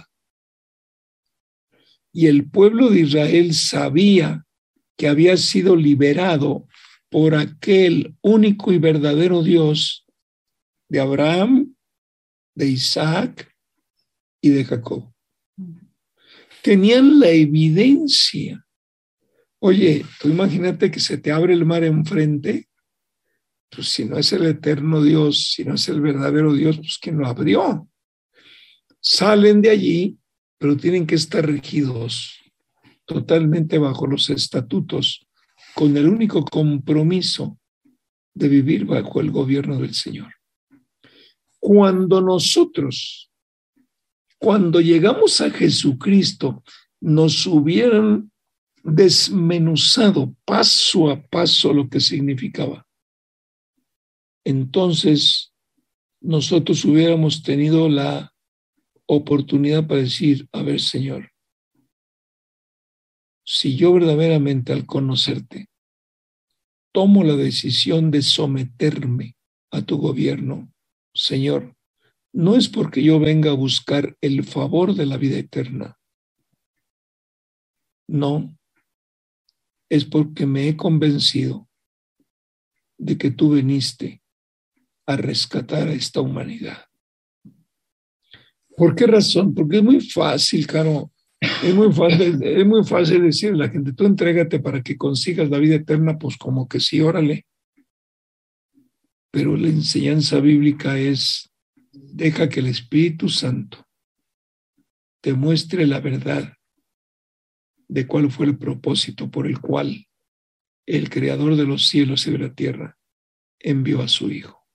[2.13, 4.45] y el pueblo de Israel sabía
[4.95, 6.67] que había sido liberado
[7.09, 10.05] por aquel único y verdadero Dios
[10.89, 11.75] de Abraham,
[12.55, 13.52] de Isaac
[14.43, 15.09] y de Jacob.
[16.61, 18.63] Tenían la evidencia.
[19.59, 22.67] Oye, tú imagínate que se te abre el mar enfrente,
[23.69, 27.17] Pues si no es el eterno Dios, si no es el verdadero Dios, pues ¿quién
[27.17, 27.87] lo abrió?
[28.99, 30.17] Salen de allí,
[30.59, 32.37] pero tienen que estar regidos
[33.05, 35.25] totalmente bajo los estatutos,
[35.73, 37.57] con el único compromiso
[38.33, 40.33] de vivir bajo el gobierno del Señor.
[41.59, 43.31] Cuando nosotros,
[44.43, 46.65] cuando llegamos a Jesucristo,
[46.99, 48.29] nos hubieran
[48.83, 52.85] desmenuzado paso a paso lo que significaba.
[54.43, 55.53] Entonces,
[56.19, 58.33] nosotros hubiéramos tenido la
[59.05, 61.31] oportunidad para decir, a ver, Señor,
[63.45, 65.69] si yo verdaderamente al conocerte
[66.91, 69.37] tomo la decisión de someterme
[69.71, 70.69] a tu gobierno,
[71.13, 71.72] Señor,
[72.33, 75.97] no es porque yo venga a buscar el favor de la vida eterna.
[78.07, 78.57] No,
[79.89, 81.69] es porque me he convencido
[82.97, 84.23] de que tú viniste
[85.05, 86.85] a rescatar a esta humanidad.
[88.75, 89.53] ¿Por qué razón?
[89.53, 91.11] Porque es muy fácil, Caro.
[91.39, 95.49] Es muy fácil, es muy fácil decirle a la gente, tú entrégate para que consigas
[95.49, 97.45] la vida eterna, pues como que sí, órale.
[99.29, 101.52] Pero la enseñanza bíblica es,
[101.93, 103.87] deja que el Espíritu Santo
[105.21, 106.57] te muestre la verdad
[107.87, 110.07] de cuál fue el propósito por el cual
[110.85, 112.97] el Creador de los cielos y de la tierra
[113.59, 114.67] envió a su Hijo.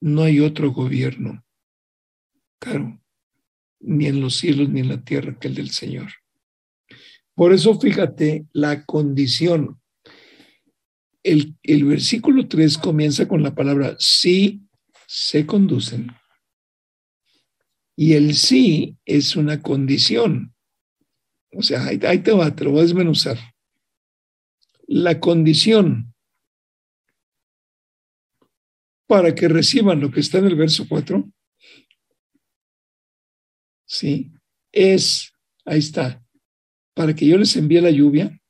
[0.00, 1.44] No hay otro gobierno,
[2.58, 3.02] claro,
[3.80, 6.12] ni en los cielos ni en la tierra que el del Señor.
[7.34, 9.80] Por eso fíjate la condición.
[11.22, 14.62] El, el versículo 3 comienza con la palabra sí
[15.12, 16.06] se conducen.
[17.96, 20.54] Y el sí es una condición.
[21.52, 23.36] O sea, ahí, te va, te lo voy a desmenuzar.
[24.86, 26.14] La condición
[29.08, 31.28] para que reciban lo que está en el verso 4,
[33.86, 34.30] ¿sí?
[34.70, 35.32] Es,
[35.64, 36.24] ahí está,
[36.94, 38.40] para que yo les envíe la lluvia,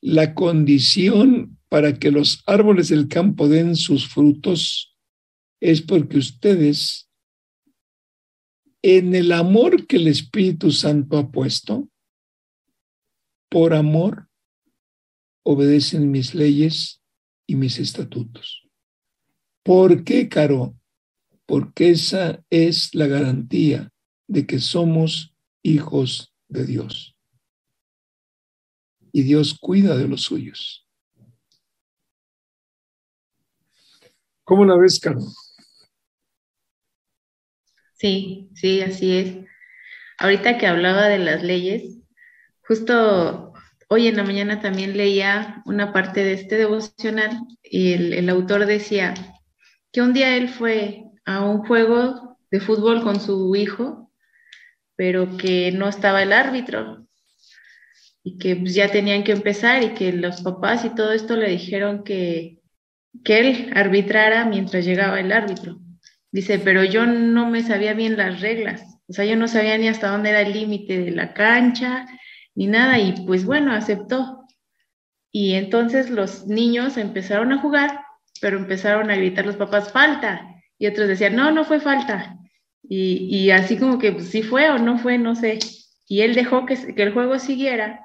[0.00, 4.91] la condición para que los árboles del campo den sus frutos
[5.62, 7.08] es porque ustedes
[8.82, 11.88] en el amor que el Espíritu Santo ha puesto,
[13.48, 14.28] por amor,
[15.44, 17.00] obedecen mis leyes
[17.46, 18.68] y mis estatutos.
[19.62, 20.76] ¿Por qué, Caro?
[21.46, 23.92] Porque esa es la garantía
[24.26, 27.16] de que somos hijos de Dios.
[29.12, 30.88] Y Dios cuida de los suyos.
[34.42, 35.20] ¿Cómo la ves, Caro?
[38.02, 39.36] Sí, sí, así es.
[40.18, 42.00] Ahorita que hablaba de las leyes,
[42.66, 43.52] justo
[43.88, 49.14] hoy en la mañana también leía una parte de este devocional y el, autor decía
[49.92, 54.10] que un día él fue a un juego de fútbol con su hijo,
[54.96, 57.06] pero que no estaba el árbitro
[58.24, 61.50] y que pues, ya tenían que empezar y que los papás y todo esto le
[61.50, 62.58] dijeron que,
[63.22, 65.78] que él arbitrara mientras llegaba el árbitro.
[66.32, 69.88] Dice, pero yo no me sabía bien las reglas, o sea, yo no sabía ni
[69.88, 72.06] hasta dónde era el límite de la cancha,
[72.54, 74.46] ni nada, y pues bueno, aceptó.
[75.30, 78.00] Y entonces los niños empezaron a jugar,
[78.40, 82.38] pero empezaron a gritar los papás, falta, y otros decían, no, no fue falta.
[82.82, 85.58] Y, y así como que pues, sí fue o no fue, no sé.
[86.08, 88.00] Y él dejó que, que el juego siguiera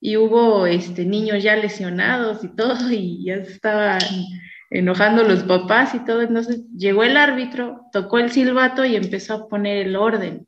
[0.00, 4.00] y hubo este, niños ya lesionados y todo, y ya estaban
[4.70, 6.22] enojando los papás y todo.
[6.22, 10.46] Entonces llegó el árbitro, tocó el silbato y empezó a poner el orden.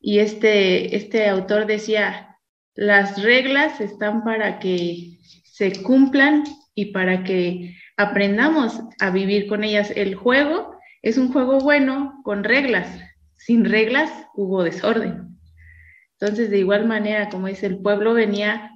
[0.00, 2.38] Y este, este autor decía,
[2.74, 9.92] las reglas están para que se cumplan y para que aprendamos a vivir con ellas.
[9.94, 12.88] El juego es un juego bueno con reglas.
[13.36, 15.38] Sin reglas hubo desorden.
[16.18, 18.70] Entonces, de igual manera, como dice, el pueblo venía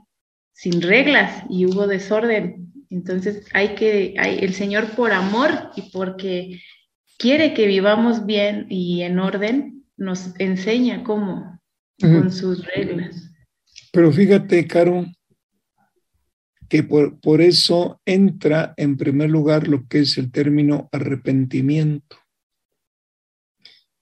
[0.53, 2.64] sin reglas y hubo desorden.
[2.91, 6.61] Entonces hay que, hay, el Señor por amor y porque
[7.19, 11.61] quiere que vivamos bien y en orden, nos enseña cómo,
[12.01, 13.31] con sus reglas.
[13.93, 15.07] Pero fíjate, Caro,
[16.69, 22.17] que por, por eso entra en primer lugar lo que es el término arrepentimiento.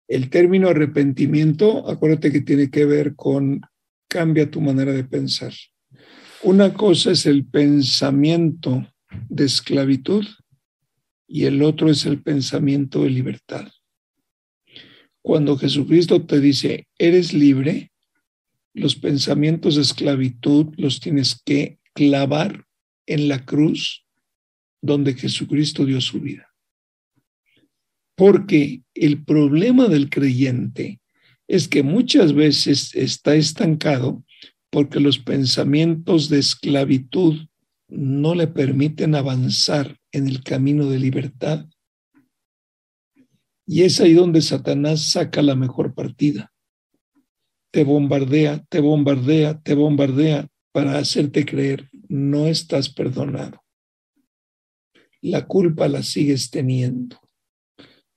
[0.08, 3.60] El término arrepentimiento, acuérdate que tiene que ver con
[4.08, 5.52] cambia tu manera de pensar.
[6.44, 8.84] Una cosa es el pensamiento
[9.28, 10.26] de esclavitud
[11.28, 13.70] y el otro es el pensamiento de libertad.
[15.22, 17.92] Cuando Jesucristo te dice, eres libre,
[18.74, 22.64] los pensamientos de esclavitud los tienes que clavar
[23.06, 24.04] en la cruz
[24.80, 26.52] donde Jesucristo dio su vida.
[28.16, 31.00] Porque el problema del creyente
[31.46, 34.24] es que muchas veces está estancado
[34.72, 37.46] porque los pensamientos de esclavitud
[37.88, 41.66] no le permiten avanzar en el camino de libertad.
[43.66, 46.54] Y es ahí donde Satanás saca la mejor partida.
[47.70, 53.62] Te bombardea, te bombardea, te bombardea para hacerte creer, no estás perdonado.
[55.20, 57.20] La culpa la sigues teniendo.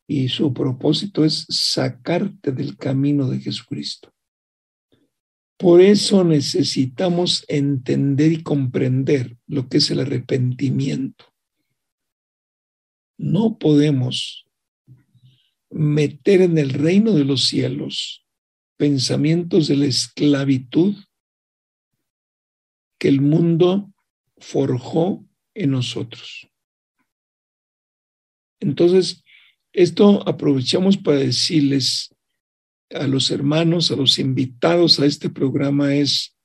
[0.07, 4.14] Y su propósito es sacarte del camino de Jesucristo.
[5.57, 11.25] Por eso necesitamos entender y comprender lo que es el arrepentimiento.
[13.17, 14.45] No podemos
[15.69, 18.25] meter en el reino de los cielos
[18.77, 20.95] pensamientos de la esclavitud
[22.99, 23.93] que el mundo
[24.37, 26.49] forjó en nosotros.
[28.59, 29.23] Entonces,
[29.73, 32.14] esto aprovechamos para decirles
[32.91, 36.35] a los hermanos, a los invitados a este programa es,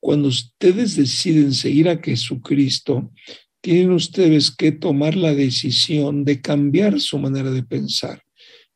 [0.00, 3.12] cuando ustedes deciden seguir a Jesucristo,
[3.60, 8.22] tienen ustedes que tomar la decisión de cambiar su manera de pensar,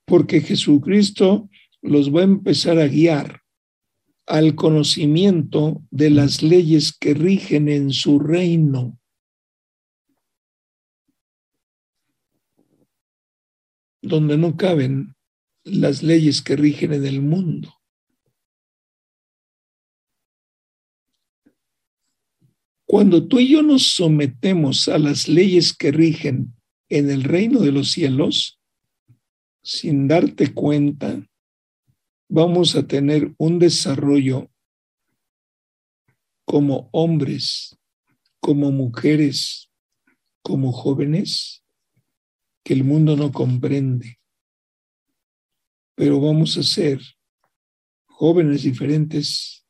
[0.04, 1.48] porque Jesucristo
[1.80, 3.40] los va a empezar a guiar
[4.26, 8.98] al conocimiento de las leyes que rigen en su reino.
[14.06, 15.14] donde no caben
[15.64, 17.74] las leyes que rigen en el mundo.
[22.86, 26.54] Cuando tú y yo nos sometemos a las leyes que rigen
[26.90, 28.60] en el reino de los cielos,
[29.62, 31.26] sin darte cuenta,
[32.28, 34.50] vamos a tener un desarrollo
[36.44, 37.78] como hombres,
[38.38, 39.70] como mujeres,
[40.42, 41.64] como jóvenes,
[42.62, 44.18] que el mundo no comprende
[45.94, 47.00] pero vamos a ser
[48.06, 49.66] jóvenes diferentes,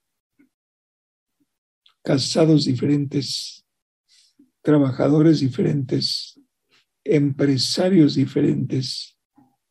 [2.03, 3.64] casados diferentes,
[4.62, 6.41] trabajadores diferentes,
[7.05, 9.18] empresarios diferentes,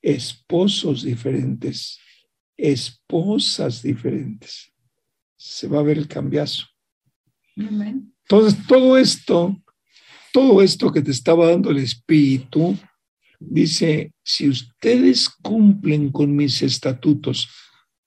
[0.01, 1.99] esposos diferentes,
[2.57, 4.71] esposas diferentes.
[5.35, 6.67] Se va a ver el cambiazo.
[7.55, 9.61] Entonces, todo esto,
[10.31, 12.77] todo esto que te estaba dando el Espíritu,
[13.49, 17.49] dice, si ustedes cumplen con mis estatutos,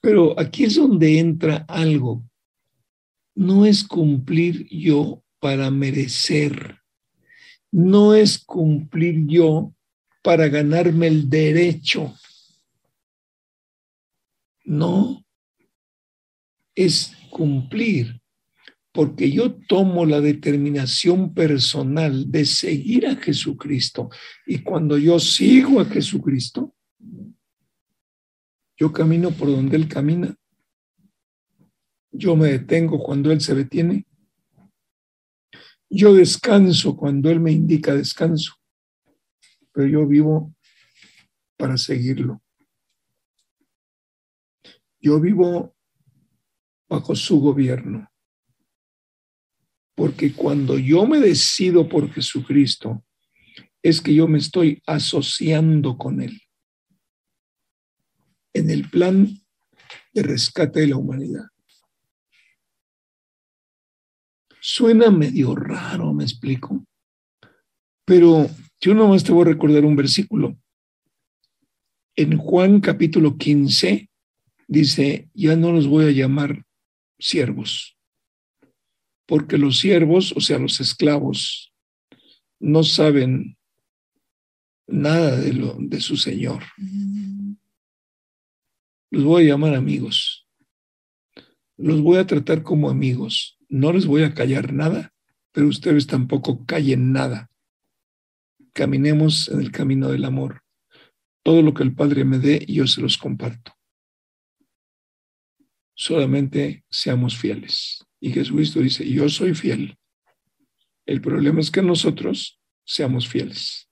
[0.00, 2.24] pero aquí es donde entra algo,
[3.34, 6.78] no es cumplir yo para merecer,
[7.70, 9.74] no es cumplir yo
[10.22, 12.14] para ganarme el derecho,
[14.64, 15.24] no,
[16.74, 18.20] es cumplir
[18.96, 24.08] porque yo tomo la determinación personal de seguir a Jesucristo.
[24.46, 26.74] Y cuando yo sigo a Jesucristo,
[28.74, 30.34] yo camino por donde Él camina.
[32.10, 34.06] Yo me detengo cuando Él se detiene.
[35.90, 38.54] Yo descanso cuando Él me indica descanso.
[39.72, 40.54] Pero yo vivo
[41.58, 42.42] para seguirlo.
[44.98, 45.76] Yo vivo
[46.88, 48.10] bajo su gobierno.
[49.96, 53.02] Porque cuando yo me decido por Jesucristo,
[53.82, 56.40] es que yo me estoy asociando con Él
[58.56, 59.28] en el plan
[60.12, 61.44] de rescate de la humanidad.
[64.60, 66.84] Suena medio raro, me explico,
[68.04, 68.48] pero
[68.80, 70.58] yo nomás te voy a recordar un versículo.
[72.16, 74.10] En Juan capítulo 15
[74.66, 76.64] dice, ya no los voy a llamar
[77.18, 77.95] siervos,
[79.26, 81.72] porque los siervos, o sea, los esclavos,
[82.60, 83.58] no saben
[84.86, 86.62] nada de, lo, de su Señor.
[89.10, 90.46] Los voy a llamar amigos.
[91.76, 93.58] Los voy a tratar como amigos.
[93.68, 95.12] No les voy a callar nada,
[95.52, 97.50] pero ustedes tampoco callen nada.
[98.72, 100.62] Caminemos en el camino del amor.
[101.42, 103.72] Todo lo que el Padre me dé, yo se los comparto.
[105.94, 108.05] Solamente seamos fieles.
[108.26, 109.96] Y Jesucristo dice, yo soy fiel.
[111.06, 113.88] El problema es que nosotros seamos fieles.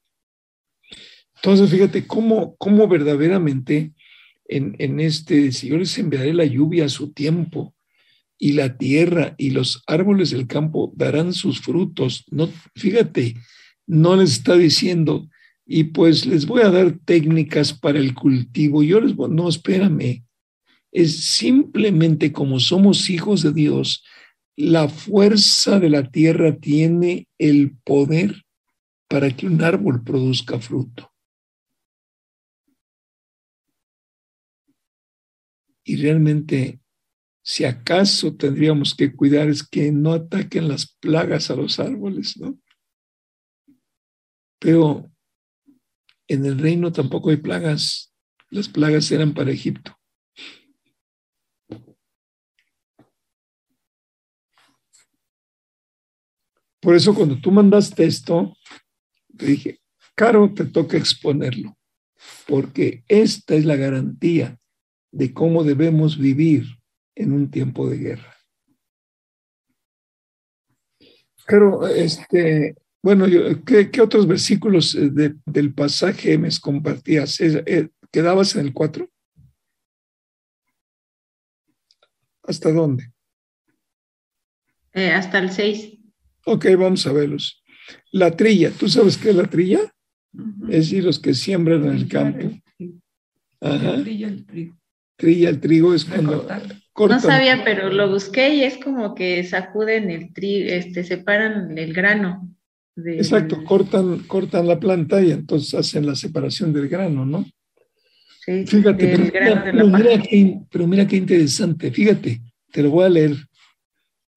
[1.37, 3.93] Entonces, fíjate cómo, cómo verdaderamente
[4.49, 7.77] en, en este, si yo les enviaré la lluvia a su tiempo,
[8.37, 12.25] y la tierra y los árboles del campo darán sus frutos.
[12.33, 13.37] No, fíjate,
[13.87, 15.29] no les está diciendo,
[15.65, 18.83] y pues les voy a dar técnicas para el cultivo.
[18.83, 20.25] Yo les voy, no, espérame.
[20.91, 24.03] Es simplemente como somos hijos de Dios,
[24.57, 28.45] la fuerza de la tierra tiene el poder
[29.09, 31.13] para que un árbol produzca fruto.
[35.85, 36.81] Y realmente,
[37.43, 42.59] si acaso tendríamos que cuidar es que no ataquen las plagas a los árboles, ¿no?
[44.59, 45.11] Pero
[46.27, 48.15] en el reino tampoco hay plagas.
[48.49, 49.95] Las plagas eran para Egipto.
[56.85, 58.55] Por eso cuando tú mandaste esto,
[59.39, 59.81] te dije,
[60.15, 61.79] Caro, te toca exponerlo,
[62.47, 64.61] porque esta es la garantía
[65.11, 66.67] de cómo debemos vivir
[67.15, 68.37] en un tiempo de guerra.
[71.47, 73.25] Caro, este, bueno,
[73.65, 75.11] ¿qué, otros versículos eh,
[75.47, 77.41] del pasaje me compartías?
[77.41, 79.11] Eh, ¿Quedabas en el 4?
[82.43, 83.11] ¿Hasta dónde?
[84.93, 86.04] Eh, hasta el 6.
[86.47, 87.63] Ok, vamos a verlos.
[88.13, 89.81] La trilla, ¿tú sabes qué es la trilla?
[90.69, 92.51] Es decir, los que siembran en el campo.
[93.61, 94.03] Ajá.
[94.03, 94.77] Trilla el trigo.
[95.17, 96.47] Trilla el trigo es cuando
[97.09, 101.93] No sabía, pero lo busqué y es como que sacuden el trigo, este, separan el
[101.93, 102.51] grano.
[102.97, 107.45] Exacto, cortan, cortan la planta y entonces hacen la separación del grano, ¿no?
[108.45, 109.33] Sí, Fíjate,
[110.71, 111.91] pero mira qué interesante.
[111.91, 112.41] Fíjate,
[112.71, 113.37] te lo voy a leer.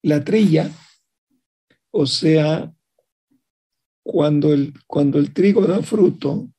[0.02, 0.70] La trilla
[1.90, 2.72] o sea,
[4.02, 6.50] cuando el, cuando el trigo da fruto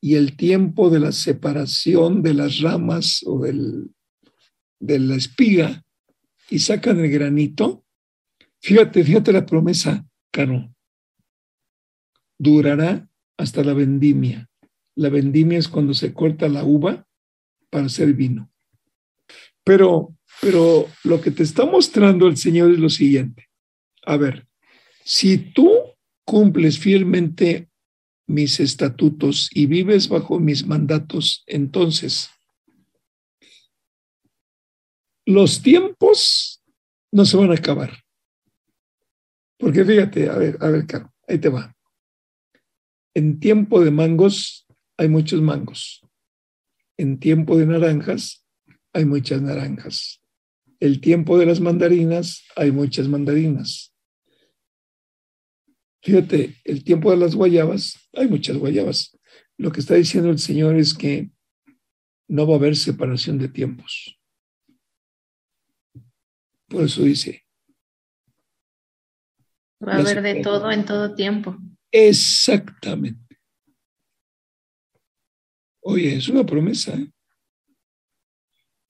[0.00, 3.90] y el tiempo de la separación de las ramas o del,
[4.78, 5.84] de la espiga
[6.50, 7.84] y sacan el granito,
[8.60, 10.72] fíjate, fíjate la promesa, Caro,
[12.38, 14.48] durará hasta la vendimia.
[14.94, 17.06] La vendimia es cuando se corta la uva
[17.70, 18.50] para hacer vino.
[19.64, 23.47] Pero, pero lo que te está mostrando el Señor es lo siguiente
[24.08, 24.48] a ver,
[25.04, 25.70] si tú
[26.24, 27.68] cumples fielmente
[28.26, 32.30] mis estatutos y vives bajo mis mandatos, entonces
[35.26, 36.62] los tiempos
[37.12, 38.02] no se van a acabar.
[39.58, 41.76] Porque fíjate, a ver, a ver, Caro, ahí te va.
[43.12, 46.00] En tiempo de mangos hay muchos mangos.
[46.96, 48.46] En tiempo de naranjas
[48.94, 50.22] hay muchas naranjas.
[50.80, 53.87] El tiempo de las mandarinas hay muchas mandarinas.
[56.02, 59.18] Fíjate, el tiempo de las guayabas, hay muchas guayabas.
[59.56, 61.30] Lo que está diciendo el Señor es que
[62.28, 64.18] no va a haber separación de tiempos.
[66.68, 67.44] Por eso dice.
[69.86, 71.56] Va a haber de todo en todo tiempo.
[71.90, 73.38] Exactamente.
[75.80, 76.94] Oye, es una promesa.
[76.94, 77.10] ¿eh?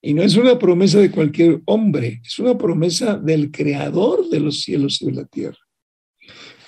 [0.01, 4.61] Y no es una promesa de cualquier hombre, es una promesa del creador de los
[4.61, 5.59] cielos y de la tierra.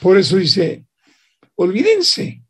[0.01, 0.87] Por eso dice,
[1.55, 2.43] olvídense.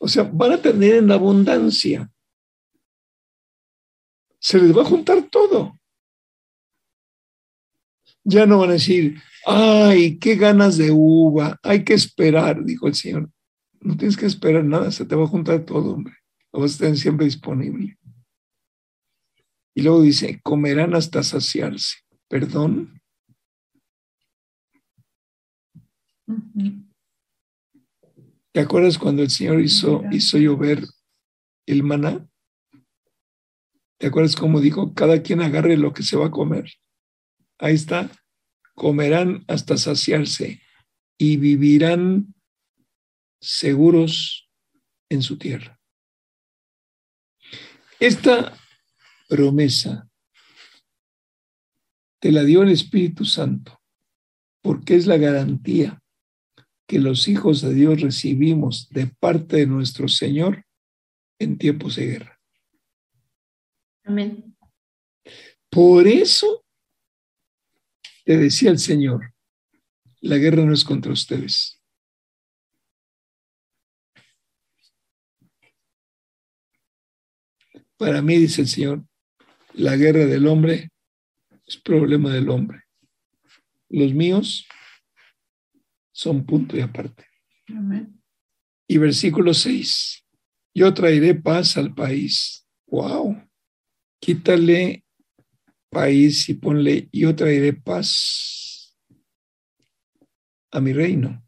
[0.00, 2.10] O sea, van a tener en abundancia.
[4.38, 5.78] Se les va a juntar todo.
[8.24, 12.94] Ya no van a decir, ay, qué ganas de uva, hay que esperar, dijo el
[12.94, 13.30] Señor.
[13.80, 16.14] No tienes que esperar nada, se te va a juntar todo, hombre.
[16.50, 17.98] Lo vas a tener siempre disponible.
[19.74, 21.98] Y luego dice, comerán hasta saciarse.
[22.28, 23.02] ¿Perdón?
[28.52, 30.84] ¿Te acuerdas cuando el Señor hizo, hizo llover
[31.66, 32.26] el maná?
[33.98, 34.94] ¿Te acuerdas cómo dijo?
[34.94, 36.70] Cada quien agarre lo que se va a comer.
[37.58, 38.10] Ahí está.
[38.74, 40.62] Comerán hasta saciarse
[41.18, 42.34] y vivirán
[43.40, 44.50] seguros
[45.08, 45.80] en su tierra.
[48.00, 48.56] Esta
[49.28, 50.08] promesa
[52.20, 53.80] te la dio el Espíritu Santo
[54.62, 56.03] porque es la garantía
[56.86, 60.64] que los hijos de Dios recibimos de parte de nuestro Señor
[61.38, 62.40] en tiempos de guerra.
[64.04, 64.56] Amén.
[65.70, 66.64] Por eso
[68.24, 69.34] te decía el Señor,
[70.20, 71.80] la guerra no es contra ustedes.
[77.96, 79.04] Para mí, dice el Señor,
[79.72, 80.90] la guerra del hombre
[81.66, 82.82] es problema del hombre.
[83.88, 84.66] Los míos
[86.14, 87.26] son punto y aparte.
[88.86, 90.24] Y versículo 6.
[90.72, 92.66] Yo traeré paz al país.
[92.86, 93.42] Wow.
[94.20, 95.04] Quítale
[95.90, 98.96] país y ponle yo traeré paz
[100.70, 101.44] a mi reino.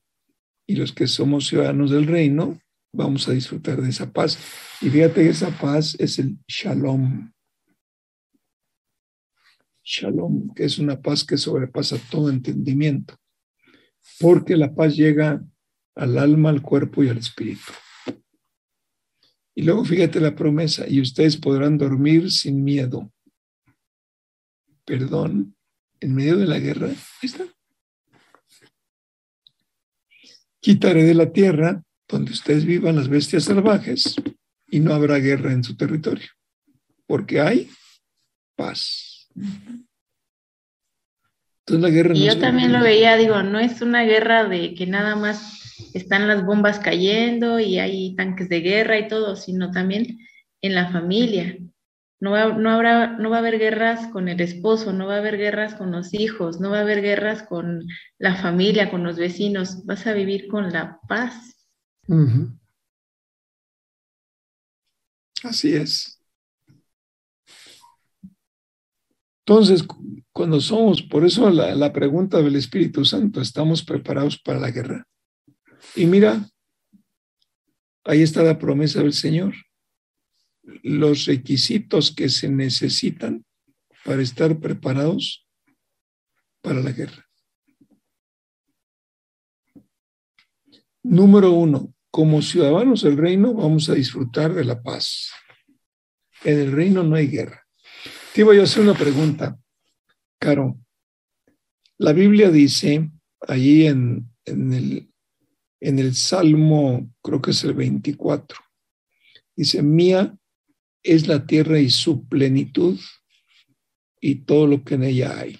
[0.66, 2.60] Y los que somos ciudadanos del reino
[2.92, 4.36] vamos a disfrutar de esa paz.
[4.80, 7.32] Y fíjate que esa paz es el shalom.
[9.84, 13.16] Shalom, que es una paz que sobrepasa todo entendimiento
[14.20, 15.44] porque la paz llega
[15.94, 17.72] al alma, al cuerpo y al espíritu.
[19.54, 23.10] Y luego fíjate la promesa, y ustedes podrán dormir sin miedo.
[24.84, 25.56] Perdón,
[26.00, 27.44] en medio de la guerra, ahí está.
[30.60, 34.16] Quitaré de la tierra donde ustedes vivan las bestias salvajes
[34.68, 36.28] y no habrá guerra en su territorio,
[37.06, 37.70] porque hay
[38.56, 39.28] paz.
[41.66, 44.86] Entonces la guerra y yo también lo veía, digo, no es una guerra de que
[44.86, 50.20] nada más están las bombas cayendo y hay tanques de guerra y todo, sino también
[50.62, 51.58] en la familia.
[52.20, 55.18] No va, no, habrá, no va a haber guerras con el esposo, no va a
[55.18, 57.84] haber guerras con los hijos, no va a haber guerras con
[58.18, 59.84] la familia, con los vecinos.
[59.84, 61.66] Vas a vivir con la paz.
[65.42, 66.15] Así es.
[69.48, 69.86] Entonces,
[70.32, 75.06] cuando somos, por eso la, la, pregunta del Espíritu Santo, ¿estamos preparados para la guerra?
[75.94, 76.50] Y mira,
[78.04, 79.54] ahí está la promesa del Señor.
[80.82, 83.44] Los requisitos que se necesitan
[84.04, 85.46] para estar preparados
[86.60, 87.24] para la guerra.
[91.04, 95.30] Número uno, como ciudadanos del reino vamos a disfrutar de la paz.
[96.42, 97.65] En el reino no hay guerra.
[98.36, 99.58] Te voy a hacer una pregunta,
[100.38, 100.78] Caro.
[101.96, 103.10] La Biblia dice
[103.40, 105.10] allí en, el,
[105.80, 108.58] en el Salmo, creo que es el 24,
[109.56, 110.36] dice, mía
[111.02, 113.00] es la tierra y su plenitud
[114.20, 115.58] y todo lo que en ella hay.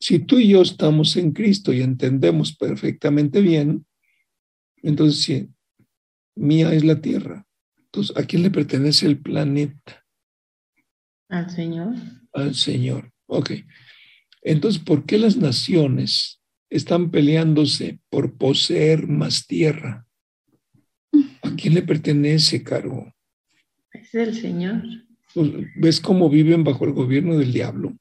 [0.00, 3.86] Si tú y yo estamos en Cristo y entendemos perfectamente bien,
[4.82, 5.48] entonces, sí,
[6.34, 7.46] mía es la tierra.
[7.76, 10.05] Entonces, ¿a quién le pertenece el planeta?
[11.28, 11.94] Al Señor.
[12.32, 13.12] Al Señor.
[13.26, 13.52] Ok.
[14.42, 20.06] Entonces, ¿por qué las naciones están peleándose por poseer más tierra?
[21.42, 23.12] ¿A quién le pertenece, Caro?
[23.92, 24.82] Es el Señor.
[25.34, 27.96] Pues, ¿Ves cómo viven bajo el gobierno del diablo?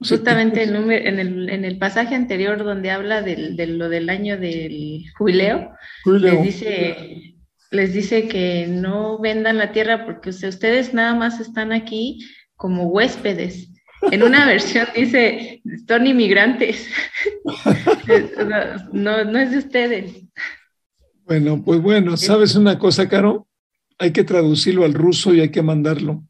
[0.00, 0.76] Justamente en,
[1.18, 5.72] el, en, el, pasaje anterior donde habla del, de lo del año del jubileo,
[6.04, 7.27] Les, dice,
[7.70, 13.70] les dice que no vendan la tierra porque ustedes nada más están aquí como huéspedes.
[14.10, 16.88] En una versión dice, son inmigrantes.
[18.92, 20.24] no, no es de ustedes.
[21.24, 23.46] Bueno, pues bueno, ¿sabes una cosa, Caro?
[23.98, 26.24] Hay que traducirlo al ruso y hay que mandarlo.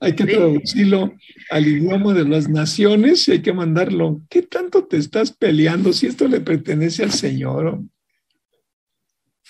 [0.00, 1.14] Hay que traducirlo
[1.50, 4.20] al idioma de las naciones y hay que mandarlo.
[4.28, 7.82] ¿Qué tanto te estás peleando si esto le pertenece al Señor?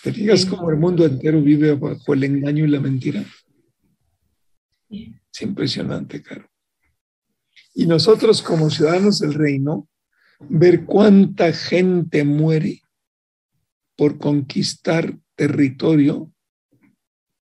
[0.03, 3.24] ¿Te fijas cómo el mundo entero vive bajo el engaño y la mentira?
[4.90, 6.50] Es impresionante, Caro.
[7.74, 9.88] Y nosotros como ciudadanos del reino,
[10.40, 12.82] ver cuánta gente muere
[13.96, 16.32] por conquistar territorio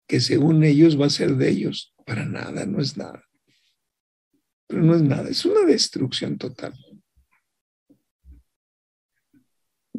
[0.06, 1.94] que según ellos va a ser de ellos.
[2.04, 3.24] Para nada, no es nada.
[4.66, 6.74] Pero no es nada, es una destrucción total.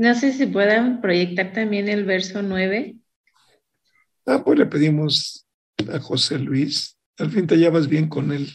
[0.03, 2.97] No sé si puedan proyectar también el verso 9.
[4.25, 5.47] Ah, pues le pedimos
[5.89, 6.99] a José Luis.
[7.17, 8.49] Al fin te llevas bien con él.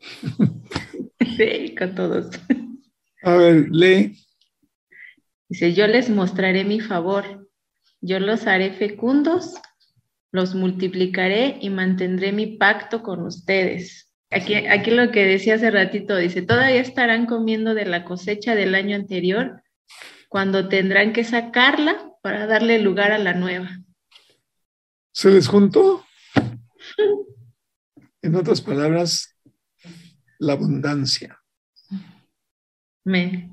[1.36, 2.28] Sí, con todos.
[3.22, 4.18] A ver, lee.
[5.48, 7.48] Dice, yo les mostraré mi favor.
[8.02, 9.54] Yo los haré fecundos
[10.32, 14.12] los multiplicaré y mantendré mi pacto con ustedes.
[14.30, 18.74] Aquí, aquí lo que decía hace ratito, dice, todavía estarán comiendo de la cosecha del
[18.74, 19.62] año anterior
[20.30, 23.82] cuando tendrán que sacarla para darle lugar a la nueva.
[25.12, 26.06] ¿Se les juntó?
[28.22, 29.36] en otras palabras,
[30.38, 31.42] la abundancia.
[33.04, 33.50] Me.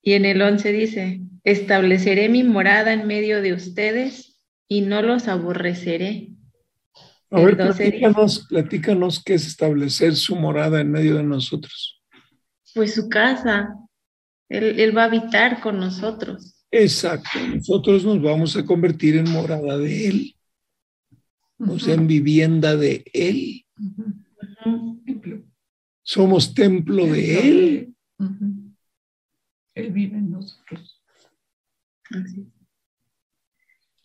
[0.00, 5.26] Y en el 11 dice, estableceré mi morada en medio de ustedes y no los
[5.26, 6.28] aborreceré.
[7.30, 12.00] A ver, platícanos, platícanos qué es establecer su morada en medio de nosotros.
[12.74, 13.74] Pues su casa.
[14.48, 16.64] Él, va a habitar con nosotros.
[16.70, 17.38] Exacto.
[17.54, 20.36] Nosotros nos vamos a convertir en morada de Él.
[21.58, 23.64] O sea, en vivienda de Él.
[26.02, 27.94] Somos templo de Él.
[29.74, 31.02] Él vive en nosotros.
[32.10, 32.46] Así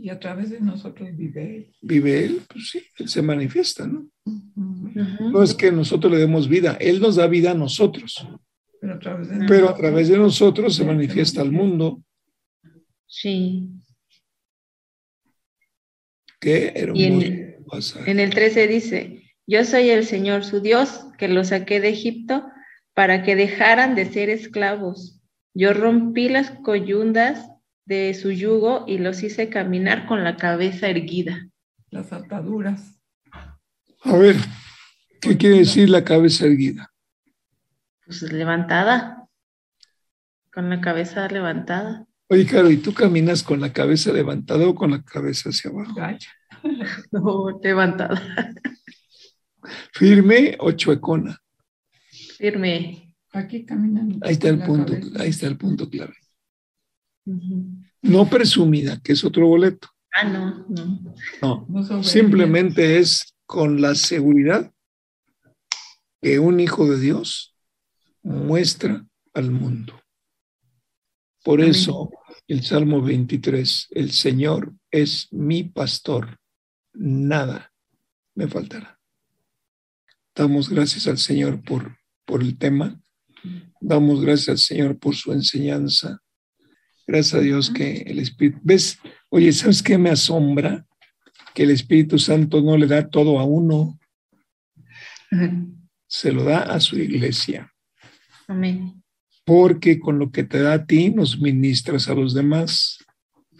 [0.04, 1.76] y a través de nosotros vive Él.
[1.82, 4.06] Vive Él, pues sí, Él se manifiesta, ¿no?
[4.26, 8.28] No es que nosotros le demos vida, Él nos da vida a nosotros.
[8.84, 12.04] Pero a través de, Pero a través de nosotros se manifiesta al mundo.
[13.08, 13.70] Sí.
[16.38, 18.00] Qué hermoso.
[18.00, 21.92] En, en el 13 dice, yo soy el Señor su Dios, que los saqué de
[21.92, 22.44] Egipto
[22.94, 25.22] para que dejaran de ser esclavos
[25.54, 27.48] Yo rompí las coyundas
[27.86, 31.48] de su yugo y los hice caminar con la cabeza erguida.
[31.90, 33.00] Las ataduras.
[34.02, 34.36] A ver,
[35.22, 36.93] ¿qué quiere decir la cabeza erguida?
[38.20, 39.28] Pues levantada,
[40.54, 42.06] con la cabeza levantada.
[42.30, 45.96] Oye, Caro, ¿y tú caminas con la cabeza levantada o con la cabeza hacia abajo?
[45.96, 46.30] Gacha.
[47.12, 48.22] No, levantada.
[49.94, 51.40] ¿Firme o chuecona?
[52.38, 53.16] Firme.
[53.32, 54.20] Aquí caminan.
[54.22, 55.24] Ahí está el punto, cabeza.
[55.24, 56.14] ahí está el punto clave.
[58.04, 59.88] No presumida, que es otro boleto.
[60.14, 61.66] Ah, no, no.
[61.68, 64.72] No, simplemente es con la seguridad
[66.22, 67.53] que un hijo de Dios
[68.24, 70.00] muestra al mundo.
[71.44, 71.72] Por Amén.
[71.72, 72.10] eso
[72.48, 76.40] el Salmo 23, el Señor es mi pastor,
[76.94, 77.72] nada
[78.36, 79.00] me faltará.
[80.36, 83.00] Damos gracias al Señor por, por el tema,
[83.80, 86.20] damos gracias al Señor por su enseñanza.
[87.06, 88.98] Gracias a Dios que el Espíritu, ves,
[89.30, 90.86] oye, ¿sabes qué me asombra?
[91.54, 94.00] Que el Espíritu Santo no le da todo a uno,
[96.08, 97.73] se lo da a su iglesia
[98.48, 99.04] Amén.
[99.46, 103.00] porque con lo que te da a ti nos ministras a los demás,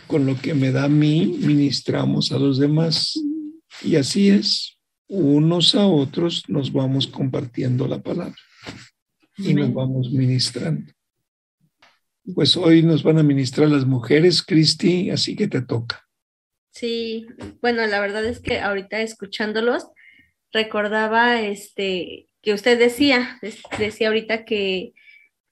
[0.08, 3.20] con lo que me da a mí ministramos a los demás.
[3.82, 4.78] Y así es,
[5.08, 8.36] unos a otros nos vamos compartiendo la palabra
[9.38, 10.92] y nos vamos ministrando.
[12.34, 16.08] Pues hoy nos van a ministrar las mujeres, Cristi, así que te toca.
[16.72, 17.28] Sí,
[17.62, 19.88] bueno, la verdad es que ahorita escuchándolos,
[20.52, 23.40] recordaba este que usted decía,
[23.80, 24.94] decía ahorita que,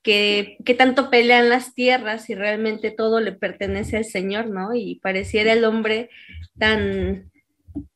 [0.04, 4.76] que, que tanto pelean las tierras y realmente todo le pertenece al Señor, ¿no?
[4.76, 6.10] Y pareciera el hombre
[6.60, 7.32] tan,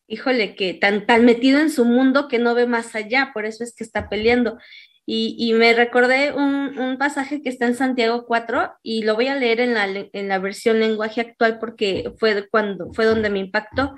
[0.07, 3.65] híjole, que tan, tan metido en su mundo que no ve más allá, por eso
[3.65, 4.57] es que está peleando.
[5.05, 9.27] Y, y me recordé un, un pasaje que está en Santiago 4 y lo voy
[9.27, 13.39] a leer en la, en la versión lenguaje actual porque fue cuando fue donde me
[13.39, 13.93] impactó.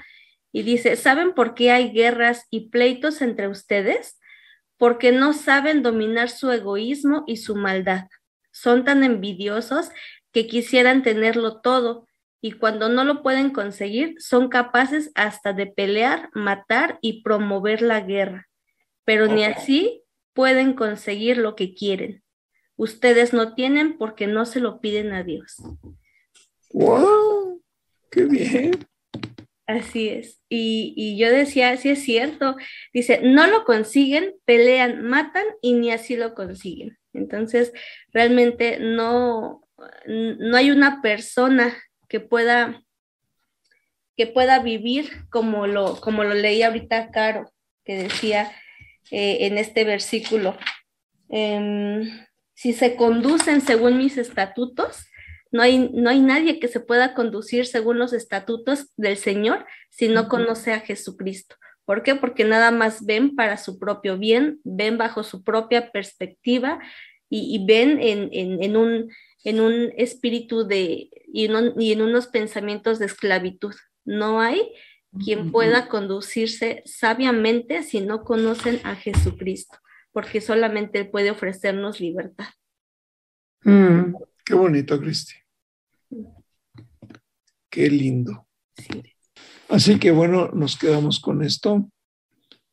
[0.52, 4.17] Y dice, ¿saben por qué hay guerras y pleitos entre ustedes?
[4.78, 8.08] Porque no saben dominar su egoísmo y su maldad.
[8.52, 9.90] Son tan envidiosos
[10.32, 12.08] que quisieran tenerlo todo
[12.42, 18.02] y cuando no lo pueden conseguir son capaces hasta de pelear, matar y promover la
[18.02, 18.48] guerra.
[19.04, 20.04] Pero ni así
[20.34, 22.24] pueden conseguir lo que quieren.
[22.76, 25.58] Ustedes no tienen porque no se lo piden a Dios.
[26.72, 27.62] ¡Wow!
[28.12, 28.88] ¡Qué bien!
[29.68, 30.42] Así es.
[30.50, 32.56] Y, y yo decía, sí es cierto.
[32.94, 36.98] Dice, no lo consiguen, pelean, matan y ni así lo consiguen.
[37.14, 37.74] Entonces,
[38.14, 39.62] realmente no,
[40.06, 41.76] no hay una persona
[42.08, 42.82] que pueda
[44.18, 47.54] que pueda vivir como lo, como lo leí ahorita Caro,
[47.86, 48.52] que decía
[49.12, 50.58] eh, en este versículo,
[51.30, 55.06] em, si se conducen según mis estatutos,
[55.52, 60.08] no hay, no hay nadie que se pueda conducir según los estatutos del Señor si
[60.08, 61.56] no conoce a Jesucristo.
[61.86, 62.16] ¿Por qué?
[62.16, 66.80] Porque nada más ven para su propio bien, ven bajo su propia perspectiva
[67.30, 69.10] y, y ven en, en, en un,
[69.44, 73.74] en un espíritu de y, en un- y en unos pensamientos de esclavitud.
[74.04, 74.74] No hay
[75.24, 79.78] quien pueda conducirse sabiamente si no conocen a Jesucristo,
[80.12, 82.48] porque solamente Él puede ofrecernos libertad.
[83.64, 84.14] Mm,
[84.48, 85.34] qué bonito, Cristi.
[87.70, 88.48] Qué lindo.
[88.76, 89.04] Sí.
[89.70, 91.90] Así que bueno, nos quedamos con esto.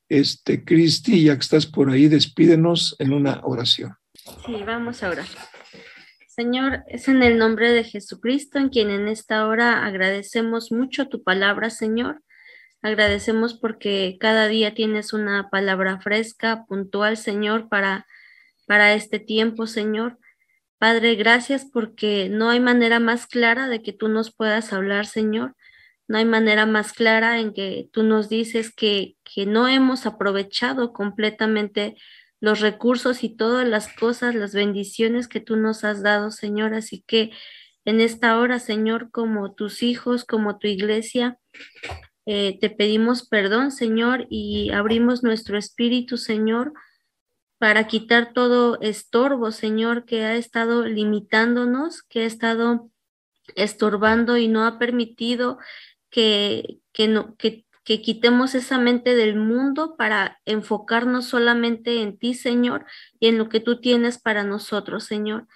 [0.09, 3.97] Este, Cristi, ya que estás por ahí, despídenos en una oración.
[4.14, 5.27] Sí, vamos a orar.
[6.29, 11.22] Señor, es en el nombre de Jesucristo en quien en esta hora agradecemos mucho tu
[11.22, 12.22] palabra, Señor.
[12.83, 18.07] Agradecemos porque cada día tienes una palabra fresca, puntual, Señor, para,
[18.66, 20.18] para este tiempo, Señor.
[20.85, 25.57] Padre, gracias porque no hay manera más clara de que tú nos puedas hablar, Señor.
[26.09, 30.93] No hay manera más clara en que tú nos dices que, que no hemos aprovechado
[30.93, 31.97] completamente
[32.39, 36.74] los recursos y todas las cosas, las bendiciones que tú nos has dado, Señor.
[36.74, 37.30] Así que
[37.87, 41.39] en esta hora, Señor, como tus hijos, como tu iglesia,
[42.26, 46.74] eh, te pedimos perdón, Señor, y abrimos nuestro espíritu, Señor,
[47.65, 52.91] para quitar todo estorbo, Señor, que ha estado limitándonos, que ha estado
[53.57, 55.57] estorbando y no ha permitido
[56.11, 62.35] que, que, no, que, que quitemos esa mente del mundo para enfocarnos solamente en ti,
[62.35, 62.85] Señor,
[63.19, 65.49] y en lo que tú tienes para nosotros, Señor.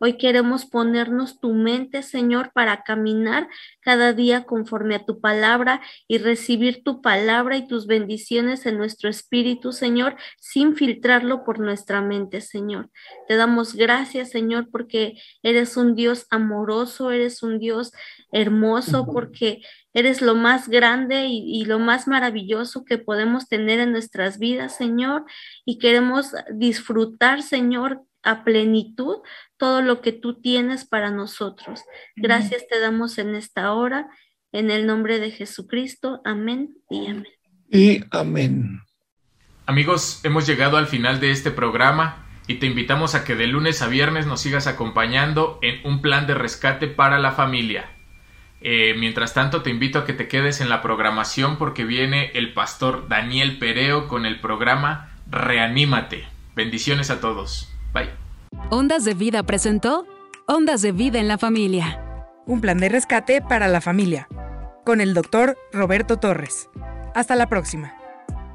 [0.00, 3.48] Hoy queremos ponernos tu mente, Señor, para caminar
[3.80, 9.10] cada día conforme a tu palabra y recibir tu palabra y tus bendiciones en nuestro
[9.10, 12.90] espíritu, Señor, sin filtrarlo por nuestra mente, Señor.
[13.26, 17.92] Te damos gracias, Señor, porque eres un Dios amoroso, eres un Dios
[18.30, 19.62] hermoso, porque
[19.94, 25.24] Eres lo más grande y, lo más maravilloso que podemos tener en nuestras vidas, Señor,
[25.64, 29.16] y queremos disfrutar, Señor, a plenitud
[29.56, 31.80] todo lo que tú tienes para nosotros.
[32.14, 34.08] Gracias te damos en esta hora,
[34.52, 36.20] en el nombre de Jesucristo.
[36.24, 37.26] Amén y amén.
[37.70, 38.82] Y amén.
[39.64, 43.80] Amigos, hemos llegado al final de este programa y te invitamos a que de lunes
[43.80, 47.90] a viernes nos sigas acompañando en un plan de rescate para la familia.
[48.60, 52.52] Eh, mientras tanto, te invito a que te quedes en la programación porque viene el
[52.52, 56.26] pastor Daniel Pereo con el programa Reanímate.
[56.54, 57.72] Bendiciones a todos.
[57.92, 58.10] Bye.
[58.70, 60.06] Ondas de Vida presentó
[60.46, 62.02] Ondas de Vida en la Familia.
[62.46, 64.28] Un plan de rescate para la familia.
[64.84, 66.68] Con el doctor Roberto Torres.
[67.14, 67.94] Hasta la próxima.